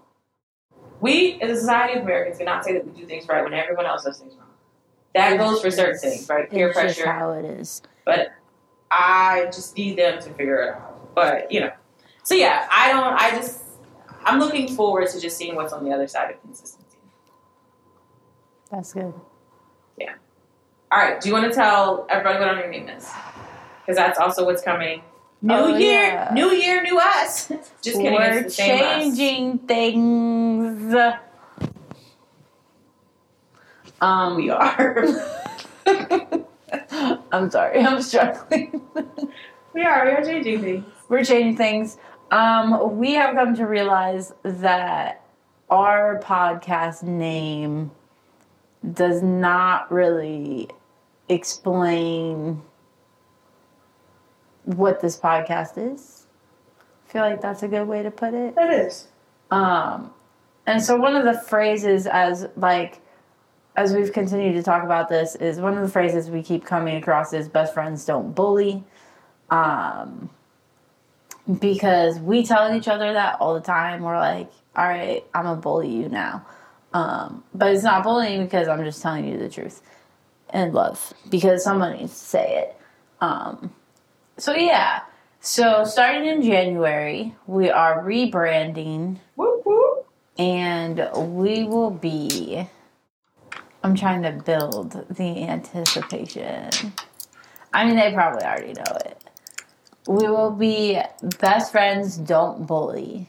We 1.01 1.41
as 1.41 1.51
a 1.51 1.61
society 1.61 1.99
of 1.99 2.05
Americans 2.05 2.39
cannot 2.39 2.63
say 2.65 2.75
that 2.75 2.87
we 2.87 2.93
do 2.93 3.07
things 3.07 3.27
right 3.27 3.43
when 3.43 3.55
everyone 3.55 3.87
else 3.87 4.05
does 4.05 4.19
things 4.19 4.35
wrong. 4.35 4.49
That 5.15 5.39
goes 5.39 5.63
for 5.63 5.71
certain 5.71 5.99
things, 5.99 6.29
right? 6.29 6.49
Peer 6.51 6.69
it's 6.69 6.81
just 6.81 6.99
pressure. 6.99 7.11
how 7.11 7.33
it 7.33 7.45
is. 7.45 7.83
But 8.05 8.33
I 8.91 9.47
just 9.47 9.77
need 9.77 9.97
them 9.97 10.23
to 10.23 10.31
figure 10.35 10.63
it 10.63 10.75
out. 10.75 11.15
But 11.15 11.51
you 11.51 11.61
know, 11.61 11.73
so 12.23 12.35
yeah, 12.35 12.69
I 12.71 12.93
don't. 12.93 13.15
I 13.15 13.31
just 13.31 13.63
I'm 14.25 14.39
looking 14.39 14.69
forward 14.69 15.09
to 15.09 15.21
just 15.21 15.39
seeing 15.39 15.55
what's 15.55 15.73
on 15.73 15.85
the 15.85 15.91
other 15.91 16.07
side 16.07 16.31
of 16.31 16.41
consistency. 16.43 16.99
That's 18.71 18.93
good. 18.93 19.15
Yeah. 19.99 20.15
All 20.91 20.99
right, 20.99 21.19
do 21.19 21.29
you 21.29 21.35
want 21.35 21.51
to 21.51 21.55
tell 21.55 22.07
everybody 22.11 22.39
what 22.39 22.49
our 22.49 22.63
new 22.63 22.71
name 22.71 22.89
is? 22.91 23.11
Because 23.85 23.97
that's 23.97 24.19
also 24.19 24.45
what's 24.45 24.63
coming. 24.63 25.03
New 25.45 25.55
Oh, 25.55 25.77
year, 25.77 26.03
yeah. 26.05 26.31
new 26.33 26.51
year, 26.53 26.83
new 26.83 26.99
us. 27.01 27.49
Just 27.83 27.97
kidding, 27.97 28.13
We're 28.15 28.39
it's 28.39 28.57
the 28.57 28.63
same 28.63 28.83
us. 28.85 29.03
changing 29.17 29.59
things. 29.61 30.95
Um, 34.01 34.37
We 34.37 34.51
are. 34.51 35.05
I'm 37.33 37.51
sorry, 37.51 37.81
I'm 37.81 38.01
struggling. 38.03 38.81
we 39.75 39.83
are. 39.83 40.05
We 40.07 40.11
are 40.13 40.25
changing 40.25 40.61
things. 40.61 40.85
We're 41.09 41.25
changing 41.25 41.57
things. 41.57 41.99
Um, 42.31 42.97
we 42.99 43.13
have 43.13 43.35
come 43.35 43.55
to 43.57 43.67
realize 43.67 44.33
that 44.45 45.23
our 45.71 46.21
podcast 46.21 47.03
name 47.03 47.91
does 48.93 49.23
not 49.23 49.91
really 49.93 50.69
explain 51.29 52.63
what 54.65 55.01
this 55.01 55.19
podcast 55.19 55.93
is. 55.93 56.27
I 57.09 57.13
feel 57.13 57.23
like 57.23 57.41
that's 57.41 57.63
a 57.63 57.69
good 57.69 57.87
way 57.87 58.03
to 58.03 58.11
put 58.11 58.35
it. 58.35 58.55
That 58.55 58.73
is. 58.73 59.09
Um, 59.51 60.13
and 60.67 60.83
so 60.83 60.97
one 60.97 61.15
of 61.15 61.25
the 61.25 61.39
phrases 61.39 62.07
as 62.07 62.47
like 62.57 63.01
as 63.77 63.95
we've 63.95 64.13
continued 64.13 64.55
to 64.55 64.63
talk 64.63 64.83
about 64.83 65.09
this 65.09 65.35
is 65.35 65.59
one 65.59 65.77
of 65.77 65.83
the 65.83 65.89
phrases 65.89 66.31
we 66.31 66.43
keep 66.43 66.65
coming 66.65 66.97
across 66.97 67.33
is 67.33 67.49
best 67.49 67.73
friends 67.73 68.05
don't 68.05 68.35
bully. 68.35 68.85
Um, 69.51 70.31
because 71.59 72.19
we 72.19 72.45
tell 72.45 72.75
each 72.75 72.89
other 72.89 73.13
that 73.15 73.41
all 73.41 73.55
the 73.55 73.61
time. 73.61 74.03
We're 74.03 74.19
like, 74.19 74.51
all 74.77 74.89
right, 74.89 75.25
I'm 75.35 75.45
gonna 75.45 75.61
bully 75.61 75.91
you 75.91 76.09
now. 76.09 76.47
Um, 76.95 77.43
but 77.55 77.73
it's 77.73 77.83
not 77.83 78.03
bullying 78.03 78.45
because 78.45 78.69
I'm 78.69 78.85
just 78.85 79.03
telling 79.03 79.27
you 79.27 79.39
the 79.39 79.49
truth 79.49 79.83
and 80.51 80.75
love 80.75 81.13
because 81.31 81.65
someone 81.65 81.97
needs 81.97 82.13
to 82.13 82.19
say 82.19 82.59
it. 82.59 82.77
Um, 83.21 83.73
so 84.39 84.55
yeah. 84.55 85.01
So 85.41 85.85
starting 85.85 86.27
in 86.27 86.43
January, 86.43 87.35
we 87.47 87.69
are 87.71 88.03
rebranding 88.05 89.19
Whoop 89.35 89.63
whoop. 89.67 90.07
and 90.39 91.09
we 91.37 91.65
will 91.65 91.91
be 91.91 92.67
I'm 93.85 93.97
trying 93.97 94.23
to 94.23 94.31
build 94.33 94.93
the 95.11 95.43
anticipation. 95.45 96.71
I 97.73 97.85
mean 97.85 97.97
they 97.97 98.13
probably 98.13 98.45
already 98.45 98.75
know 98.75 98.97
it. 99.05 99.25
We 100.07 100.27
will 100.29 100.51
be 100.53 101.01
best 101.41 101.73
friends 101.73 102.17
don't 102.17 102.67
bully. 102.67 103.29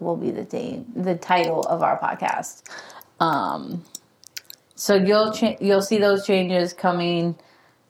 Will 0.00 0.16
be 0.16 0.30
the 0.30 0.44
name 0.44 0.86
the 0.96 1.14
title 1.14 1.62
of 1.62 1.82
our 1.82 1.98
podcast. 1.98 2.62
Um 3.20 3.84
So 4.74 4.94
you'll 4.96 5.32
cha- 5.32 5.56
you'll 5.60 5.82
see 5.82 5.98
those 5.98 6.26
changes 6.26 6.72
coming, 6.72 7.36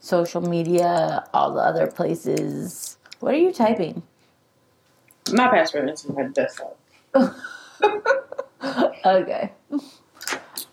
social 0.00 0.40
media, 0.40 1.24
all 1.32 1.52
the 1.52 1.60
other 1.60 1.86
places. 1.86 2.98
What 3.20 3.34
are 3.34 3.38
you 3.38 3.52
typing? 3.52 4.02
My 5.32 5.48
password 5.48 5.90
is 5.90 6.08
my 6.08 6.24
desktop. 6.24 6.76
okay. 9.04 9.52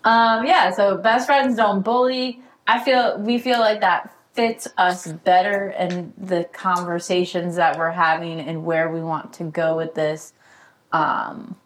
Um, 0.04 0.46
yeah, 0.46 0.70
so 0.72 0.96
best 0.96 1.26
friends 1.26 1.56
don't 1.56 1.82
bully. 1.82 2.40
I 2.66 2.82
feel 2.82 3.18
we 3.18 3.38
feel 3.38 3.60
like 3.60 3.80
that 3.80 4.14
fits 4.32 4.68
us 4.76 5.06
better 5.06 5.68
and 5.68 6.12
the 6.16 6.44
conversations 6.52 7.56
that 7.56 7.76
we're 7.76 7.90
having 7.90 8.40
and 8.40 8.64
where 8.64 8.88
we 8.90 9.00
want 9.00 9.32
to 9.34 9.44
go 9.44 9.76
with 9.76 9.94
this. 9.94 10.32
Um, 10.92 11.56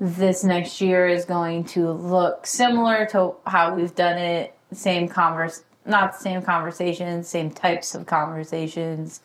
this 0.00 0.42
next 0.42 0.80
year 0.80 1.06
is 1.06 1.24
going 1.24 1.62
to 1.64 1.92
look 1.92 2.44
similar 2.44 3.06
to 3.06 3.36
how 3.46 3.74
we've 3.74 3.94
done 3.94 4.18
it. 4.18 4.52
Same 4.72 5.06
converse, 5.06 5.62
not 5.84 6.12
the 6.12 6.18
same 6.18 6.42
conversations, 6.42 7.28
same 7.28 7.50
types 7.50 7.94
of 7.94 8.06
conversations, 8.06 9.20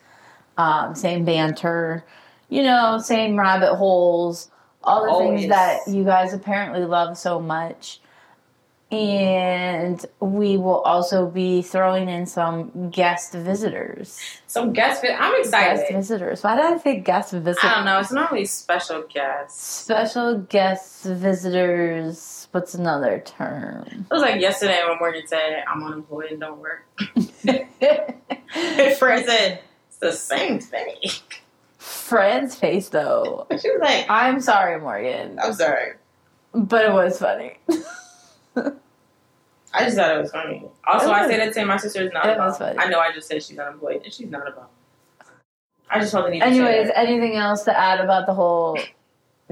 um, 0.56 0.94
same 0.94 1.24
banter, 1.24 2.04
you 2.48 2.62
know, 2.62 2.98
same 2.98 3.38
rabbit 3.38 3.76
holes, 3.76 4.50
all 4.82 5.04
the 5.04 5.10
Always. 5.10 5.40
things 5.40 5.50
that 5.50 5.80
you 5.88 6.04
guys 6.04 6.32
apparently 6.32 6.84
love 6.84 7.16
so 7.18 7.40
much. 7.40 8.00
And 8.90 10.02
we 10.18 10.56
will 10.56 10.80
also 10.80 11.26
be 11.26 11.60
throwing 11.60 12.08
in 12.08 12.24
some 12.24 12.88
guest 12.88 13.34
visitors. 13.34 14.18
Some 14.46 14.72
guest 14.72 15.02
fit. 15.02 15.14
I'm 15.20 15.38
excited. 15.38 15.80
Guest 15.80 15.92
visitors. 15.92 16.42
Why 16.42 16.56
did 16.56 16.64
I 16.64 16.78
say 16.78 17.00
guest 17.00 17.32
visitors? 17.32 17.58
I 17.62 17.74
don't 17.74 17.84
know. 17.84 17.98
It's 17.98 18.12
not 18.12 18.32
really 18.32 18.46
special 18.46 19.02
guests. 19.02 19.62
Special 19.62 20.38
guest 20.38 21.04
visitors. 21.04 22.37
What's 22.52 22.74
another 22.74 23.22
term? 23.24 24.06
It 24.10 24.12
was 24.12 24.22
like 24.22 24.40
yesterday 24.40 24.80
when 24.88 24.98
Morgan 24.98 25.26
said, 25.26 25.62
I'm 25.68 25.84
unemployed 25.84 26.30
and 26.32 26.40
don't 26.40 26.58
work. 26.60 26.86
Fred 28.98 29.26
said, 29.26 29.60
it's 29.88 29.98
the 30.00 30.12
same 30.12 30.58
thing. 30.58 30.94
Friend's 31.76 32.54
face, 32.54 32.88
though. 32.88 33.46
She 33.60 33.68
was 33.70 33.80
like, 33.82 34.06
I'm 34.08 34.40
sorry, 34.40 34.80
Morgan, 34.80 35.38
I'm 35.42 35.52
sorry. 35.52 35.92
but 36.54 36.86
it 36.86 36.92
was 36.92 37.18
funny. 37.18 37.58
I 39.74 39.84
just 39.84 39.96
thought 39.96 40.16
it 40.16 40.20
was 40.20 40.30
funny. 40.30 40.64
Also, 40.86 41.08
It 41.08 41.12
I 41.12 41.20
was. 41.22 41.30
say 41.30 41.36
that 41.36 41.52
to 41.54 41.64
my 41.66 41.76
sister's 41.76 42.12
not 42.12 42.26
It 42.26 42.32
a 42.32 42.36
bum. 42.36 42.46
was 42.46 42.58
funny. 42.58 42.78
I 42.78 42.88
know 42.88 42.98
I 42.98 43.12
just 43.12 43.28
said 43.28 43.42
she's 43.42 43.58
unemployed, 43.58 44.02
and 44.04 44.12
she's 44.12 44.30
not 44.30 44.48
a 44.48 44.52
bum. 44.52 44.64
I 45.90 46.00
just 46.00 46.12
felt 46.12 46.26
the 46.26 46.30
need 46.32 46.40
to 46.40 46.46
say 46.46 46.50
Anyways, 46.52 46.90
anything 46.94 47.36
else 47.36 47.62
to 47.64 47.78
add 47.78 48.00
about 48.00 48.26
the 48.26 48.34
whole 48.34 48.78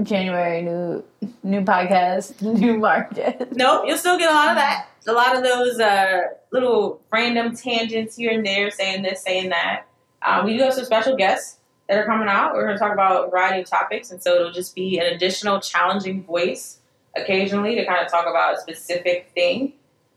January 0.02 0.62
new 0.62 1.04
new 1.42 1.62
podcast, 1.62 2.40
new 2.60 2.78
market? 2.78 3.56
Nope, 3.56 3.84
you'll 3.86 3.98
still 3.98 4.18
get 4.18 4.30
a 4.30 4.34
lot 4.34 4.48
of 4.50 4.56
that. 4.56 4.88
A 5.08 5.12
lot 5.12 5.36
of 5.36 5.44
those 5.44 5.78
uh, 5.78 6.22
little 6.50 7.00
random 7.12 7.54
tangents 7.54 8.16
here 8.16 8.32
and 8.32 8.44
there, 8.44 8.70
saying 8.70 9.02
this, 9.02 9.22
saying 9.22 9.50
that. 9.50 9.84
Uh, 10.20 10.42
we 10.44 10.56
do 10.56 10.64
have 10.64 10.74
some 10.74 10.84
special 10.84 11.16
guests 11.16 11.58
that 11.88 11.98
are 11.98 12.04
coming 12.04 12.28
out. 12.28 12.54
We're 12.54 12.64
going 12.64 12.76
to 12.76 12.80
talk 12.80 12.92
about 12.92 13.28
a 13.28 13.30
variety 13.30 13.62
of 13.62 13.68
topics, 13.68 14.10
and 14.10 14.22
so 14.22 14.34
it'll 14.34 14.52
just 14.52 14.74
be 14.74 14.98
an 14.98 15.06
additional 15.06 15.60
challenging 15.60 16.24
voice 16.24 16.78
occasionally 17.16 17.76
to 17.76 17.86
kind 17.86 18.04
of 18.04 18.10
talk 18.10 18.26
about 18.26 18.56
a 18.56 18.60
specific 18.60 19.30
thing. 19.34 19.74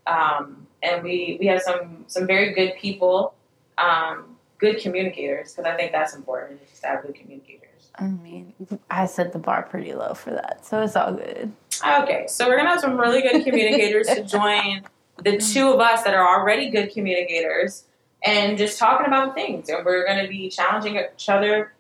Um, 0.08 0.68
and 0.82 1.04
we 1.04 1.38
we 1.40 1.48
have 1.48 1.62
some 1.62 2.06
some 2.08 2.26
very 2.26 2.54
good 2.54 2.74
people, 2.78 3.36
um, 3.78 4.38
good 4.58 4.80
communicators, 4.82 5.54
because 5.54 5.72
I 5.72 5.76
think 5.76 5.92
that's 5.92 6.16
important. 6.16 6.68
Just 6.68 6.82
to 6.82 6.88
have 6.88 7.04
good 7.04 7.16
communicators. 7.16 7.59
I 8.00 8.08
mean, 8.08 8.54
I 8.90 9.06
set 9.08 9.34
the 9.34 9.40
bar 9.40 9.64
pretty 9.64 9.94
low 9.94 10.14
for 10.14 10.32
that, 10.32 10.66
so 10.66 10.82
it's 10.82 10.96
all 10.96 11.14
good. 11.14 11.52
Okay, 11.86 12.28
so 12.28 12.48
we're 12.48 12.58
gonna 12.58 12.70
have 12.70 12.80
some 12.80 12.98
really 12.98 13.22
good 13.22 13.44
communicators 13.44 14.08
to 14.08 14.24
join 14.24 14.84
the 15.18 15.38
two 15.38 15.70
of 15.74 15.80
us 15.80 16.04
that 16.04 16.14
are 16.14 16.40
already 16.40 16.70
good 16.70 16.94
communicators 16.94 17.84
and 18.24 18.58
just 18.58 18.80
talking 18.80 19.08
about 19.08 19.36
things. 19.36 19.70
And 19.70 19.86
we're 19.86 20.06
gonna 20.08 20.28
be 20.28 20.50
challenging 20.50 20.96
each 20.96 21.28
other 21.28 21.74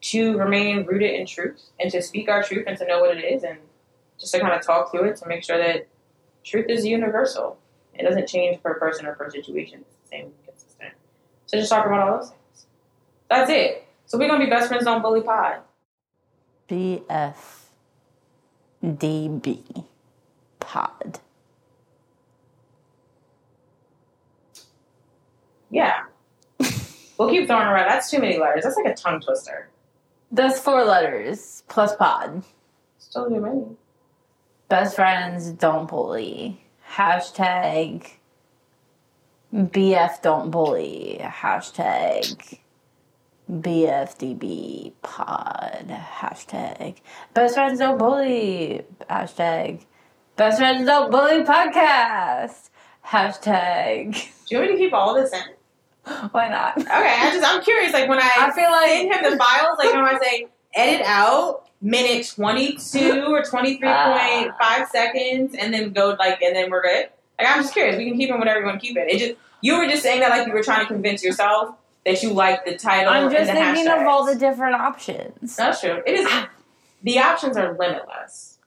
to 0.00 0.38
remain 0.38 0.86
rooted 0.86 1.10
in 1.10 1.26
truth 1.26 1.60
and 1.78 1.90
to 1.90 2.00
speak 2.00 2.28
our 2.28 2.42
truth 2.42 2.64
and 2.66 2.78
to 2.78 2.86
know 2.86 3.00
what 3.00 3.16
it 3.16 3.24
is 3.24 3.42
and 3.42 3.58
just 4.18 4.32
to 4.32 4.40
kind 4.40 4.54
of 4.54 4.62
talk 4.62 4.90
through 4.90 5.04
it 5.04 5.16
to 5.16 5.28
make 5.28 5.44
sure 5.44 5.58
that 5.58 5.86
truth 6.44 6.66
is 6.68 6.86
universal. 6.86 7.58
It 7.94 8.04
doesn't 8.04 8.28
change 8.28 8.62
per 8.62 8.74
person 8.78 9.06
or 9.06 9.14
per 9.14 9.30
situation. 9.30 9.80
It's 9.80 9.96
the 10.02 10.08
same 10.08 10.32
consistent. 10.46 10.92
So 11.46 11.58
just 11.58 11.70
talk 11.70 11.84
about 11.84 12.00
all 12.00 12.18
those 12.18 12.30
things. 12.30 12.66
That's 13.28 13.50
it. 13.50 13.87
So 14.08 14.16
we're 14.16 14.26
gonna 14.26 14.42
be 14.42 14.50
best 14.50 14.68
friends 14.68 14.86
on 14.86 15.02
Bully 15.02 15.20
Pod. 15.20 15.58
BFDB 16.70 17.44
pod. 20.60 21.20
Yeah. 25.70 26.04
we'll 27.18 27.28
keep 27.28 27.46
throwing 27.46 27.66
around. 27.66 27.86
That's 27.86 28.10
too 28.10 28.18
many 28.18 28.38
letters. 28.38 28.64
That's 28.64 28.76
like 28.76 28.86
a 28.86 28.94
tongue 28.94 29.20
twister. 29.20 29.68
That's 30.32 30.58
four 30.58 30.84
letters 30.84 31.62
plus 31.68 31.94
pod. 31.94 32.42
Still 32.98 33.28
too 33.28 33.40
many. 33.40 33.64
Best 34.70 34.96
friends 34.96 35.50
don't 35.50 35.86
bully. 35.86 36.62
Hashtag 36.94 38.10
BF 39.52 40.22
don't 40.22 40.50
bully. 40.50 41.20
Hashtag 41.22 42.58
BFDB 43.50 44.92
pod. 45.02 45.86
Hashtag 45.88 46.96
best 47.32 47.54
friends 47.54 47.78
don't 47.78 47.98
bully. 47.98 48.84
Hashtag 49.08 49.84
best 50.36 50.58
friends 50.58 50.86
don't 50.86 51.10
bully 51.10 51.44
podcast. 51.44 52.68
Hashtag 53.06 54.12
Do 54.12 54.54
you 54.54 54.58
want 54.58 54.70
me 54.70 54.76
to 54.76 54.82
keep 54.82 54.92
all 54.92 55.14
this 55.14 55.32
in? 55.32 55.40
why 56.30 56.48
not? 56.48 56.78
Okay, 56.78 56.88
I 56.90 57.30
just 57.32 57.46
I'm 57.46 57.62
curious. 57.62 57.92
Like 57.92 58.08
when 58.08 58.18
I, 58.18 58.30
I 58.38 58.52
feel 58.52 58.70
like 58.70 59.12
send 59.12 59.26
him 59.26 59.32
the 59.32 59.38
files, 59.38 59.78
like 59.78 59.94
when 59.94 60.04
I 60.04 60.18
say 60.18 60.48
edit 60.74 61.06
out 61.06 61.66
minute 61.80 62.30
twenty 62.34 62.76
two 62.76 63.24
or 63.28 63.42
twenty 63.42 63.78
three 63.78 63.88
point 63.88 64.52
five 64.60 64.82
ah. 64.82 64.88
seconds, 64.90 65.54
and 65.54 65.72
then 65.72 65.92
go 65.92 66.16
like, 66.18 66.42
and 66.42 66.54
then 66.54 66.70
we're 66.70 66.82
good. 66.82 67.08
Like 67.38 67.48
I'm 67.48 67.62
just 67.62 67.72
curious. 67.72 67.96
We 67.96 68.08
can 68.08 68.18
keep 68.18 68.30
it 68.30 68.38
whatever 68.38 68.60
you 68.60 68.66
want 68.66 68.80
to 68.80 68.86
keep 68.86 68.96
it. 68.96 69.08
It 69.08 69.18
just 69.18 69.40
you 69.60 69.78
were 69.78 69.86
just 69.86 70.02
saying 70.02 70.20
that 70.20 70.30
like 70.30 70.46
you 70.46 70.52
were 70.52 70.62
trying 70.62 70.80
to 70.80 70.86
convince 70.86 71.22
yourself 71.22 71.74
that 72.04 72.22
you 72.22 72.32
like 72.32 72.64
the 72.64 72.76
title. 72.76 73.12
I'm 73.12 73.30
just 73.30 73.50
thinking 73.50 73.88
of 73.88 74.06
all 74.06 74.24
the 74.24 74.34
different 74.36 74.74
options. 74.76 75.56
That's 75.56 75.80
true. 75.80 76.02
It 76.06 76.20
is. 76.20 76.28
The 77.02 77.18
options 77.20 77.56
are 77.56 77.76
limitless. 77.78 78.58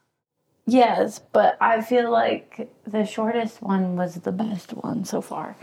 Yes, 0.65 1.19
but 1.31 1.57
I 1.59 1.81
feel 1.81 2.11
like 2.11 2.69
the 2.85 3.03
shortest 3.03 3.61
one 3.61 3.95
was 3.95 4.15
the 4.15 4.31
best 4.31 4.71
one 4.71 5.03
so 5.05 5.19
far. 5.21 5.55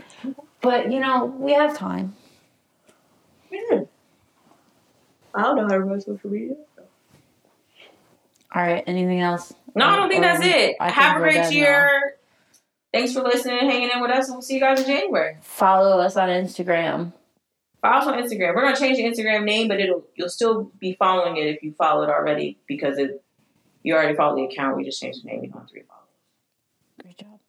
But 0.61 0.91
you 0.91 0.99
know, 0.99 1.25
we 1.25 1.53
have 1.53 1.77
time. 1.77 2.15
I 3.51 5.43
don't 5.43 5.55
know 5.55 5.63
how 5.63 5.69
to 5.69 5.79
run 5.79 6.01
social 6.01 6.29
media. 6.29 6.55
All 8.53 8.61
right. 8.61 8.83
Anything 8.87 9.21
else? 9.21 9.53
No, 9.75 9.85
I 9.85 9.95
don't 9.95 10.09
think 10.09 10.21
Or 10.21 10.27
that's 10.27 10.43
it. 10.43 10.75
I 10.79 10.89
Have 10.89 11.17
a 11.17 11.19
great 11.19 11.51
year. 11.51 12.15
Thanks 12.91 13.13
for 13.13 13.21
listening 13.21 13.59
and 13.59 13.69
hanging 13.69 13.89
in 13.93 14.01
with 14.01 14.09
us. 14.09 14.29
We'll 14.29 14.41
see 14.41 14.55
you 14.55 14.59
guys 14.59 14.79
in 14.79 14.87
January. 14.87 15.37
Follow 15.41 15.99
us 15.99 16.17
on 16.17 16.29
Instagram. 16.29 17.13
Follow 17.81 17.97
us 17.97 18.07
on 18.07 18.13
Instagram. 18.21 18.55
We're 18.55 18.63
gonna 18.63 18.75
change 18.75 18.97
the 18.97 19.03
Instagram 19.03 19.45
name, 19.45 19.67
but 19.67 19.79
it'll 19.79 20.05
you'll 20.15 20.29
still 20.29 20.71
be 20.79 20.93
following 20.93 21.37
it 21.37 21.47
if 21.47 21.63
you 21.63 21.73
follow 21.73 22.03
it 22.03 22.09
already 22.09 22.57
because 22.67 22.97
it 22.97 23.23
you 23.83 23.95
already 23.95 24.15
follow 24.15 24.35
the 24.35 24.43
account. 24.43 24.77
We 24.77 24.83
just 24.83 25.01
changed 25.01 25.23
the 25.23 25.27
name. 25.29 25.43
You 25.43 25.49
don't 25.49 25.61
have 25.61 25.69
to 25.69 25.75
refollow. 25.75 27.01
Great 27.01 27.17
job. 27.17 27.39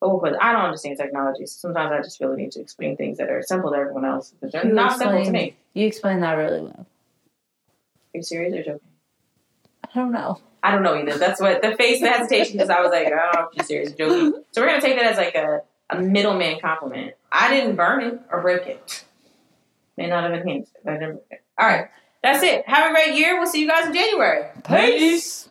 Oh, 0.00 0.20
but. 0.20 0.40
I 0.40 0.52
don't 0.52 0.62
understand 0.62 0.96
technology. 0.98 1.46
So 1.46 1.58
sometimes 1.58 1.92
I 1.92 2.02
just 2.02 2.18
the 2.20 2.36
need 2.36 2.52
to 2.52 2.60
explain 2.60 2.96
things 2.96 3.18
that 3.18 3.30
are 3.30 3.42
simple 3.42 3.70
to 3.72 3.76
everyone 3.76 4.04
else, 4.04 4.32
but 4.40 4.52
they're 4.52 4.66
You 4.66 4.72
not 4.72 4.96
simple 4.96 5.24
to 5.24 5.30
me. 5.30 5.56
You 5.74 5.86
explained 5.86 6.22
that 6.22 6.34
really 6.34 6.60
well. 6.60 6.86
Are 8.14 8.18
you 8.18 8.22
serious 8.22 8.54
or 8.54 8.62
joking? 8.62 8.88
I 9.84 9.98
don't 9.98 10.12
know. 10.12 10.40
I 10.62 10.70
don't 10.70 10.82
know 10.82 10.96
either. 10.96 11.18
That's 11.18 11.40
what 11.40 11.62
the 11.62 11.76
face 11.76 12.02
of 12.02 12.08
hesitation 12.08 12.54
because 12.54 12.70
I 12.70 12.80
was 12.80 12.90
like, 12.90 13.08
oh, 13.12 13.48
you 13.54 13.64
serious, 13.64 13.92
joking. 13.92 14.42
So 14.52 14.60
we're 14.60 14.68
gonna 14.68 14.80
take 14.80 14.96
that 14.96 15.06
as 15.06 15.16
like 15.16 15.34
a, 15.34 15.62
a 15.90 16.00
middleman 16.00 16.60
compliment. 16.60 17.14
I 17.30 17.50
didn't 17.52 17.76
burn 17.76 18.02
it 18.02 18.20
or 18.30 18.40
break 18.42 18.66
it. 18.66 19.04
May 19.98 20.06
not 20.06 20.22
have 20.22 20.32
enhanced 20.32 20.70
it, 20.76 20.82
but 20.84 20.94
I 20.94 20.98
didn't 20.98 21.14
break 21.28 21.40
it. 21.40 21.44
All 21.58 21.66
right, 21.66 21.88
that's 22.22 22.44
it. 22.44 22.64
Have 22.68 22.88
a 22.88 22.94
great 22.94 23.16
year. 23.16 23.36
We'll 23.36 23.48
see 23.48 23.60
you 23.60 23.66
guys 23.66 23.86
in 23.86 23.92
January. 23.92 24.46
Peace. 24.64 25.48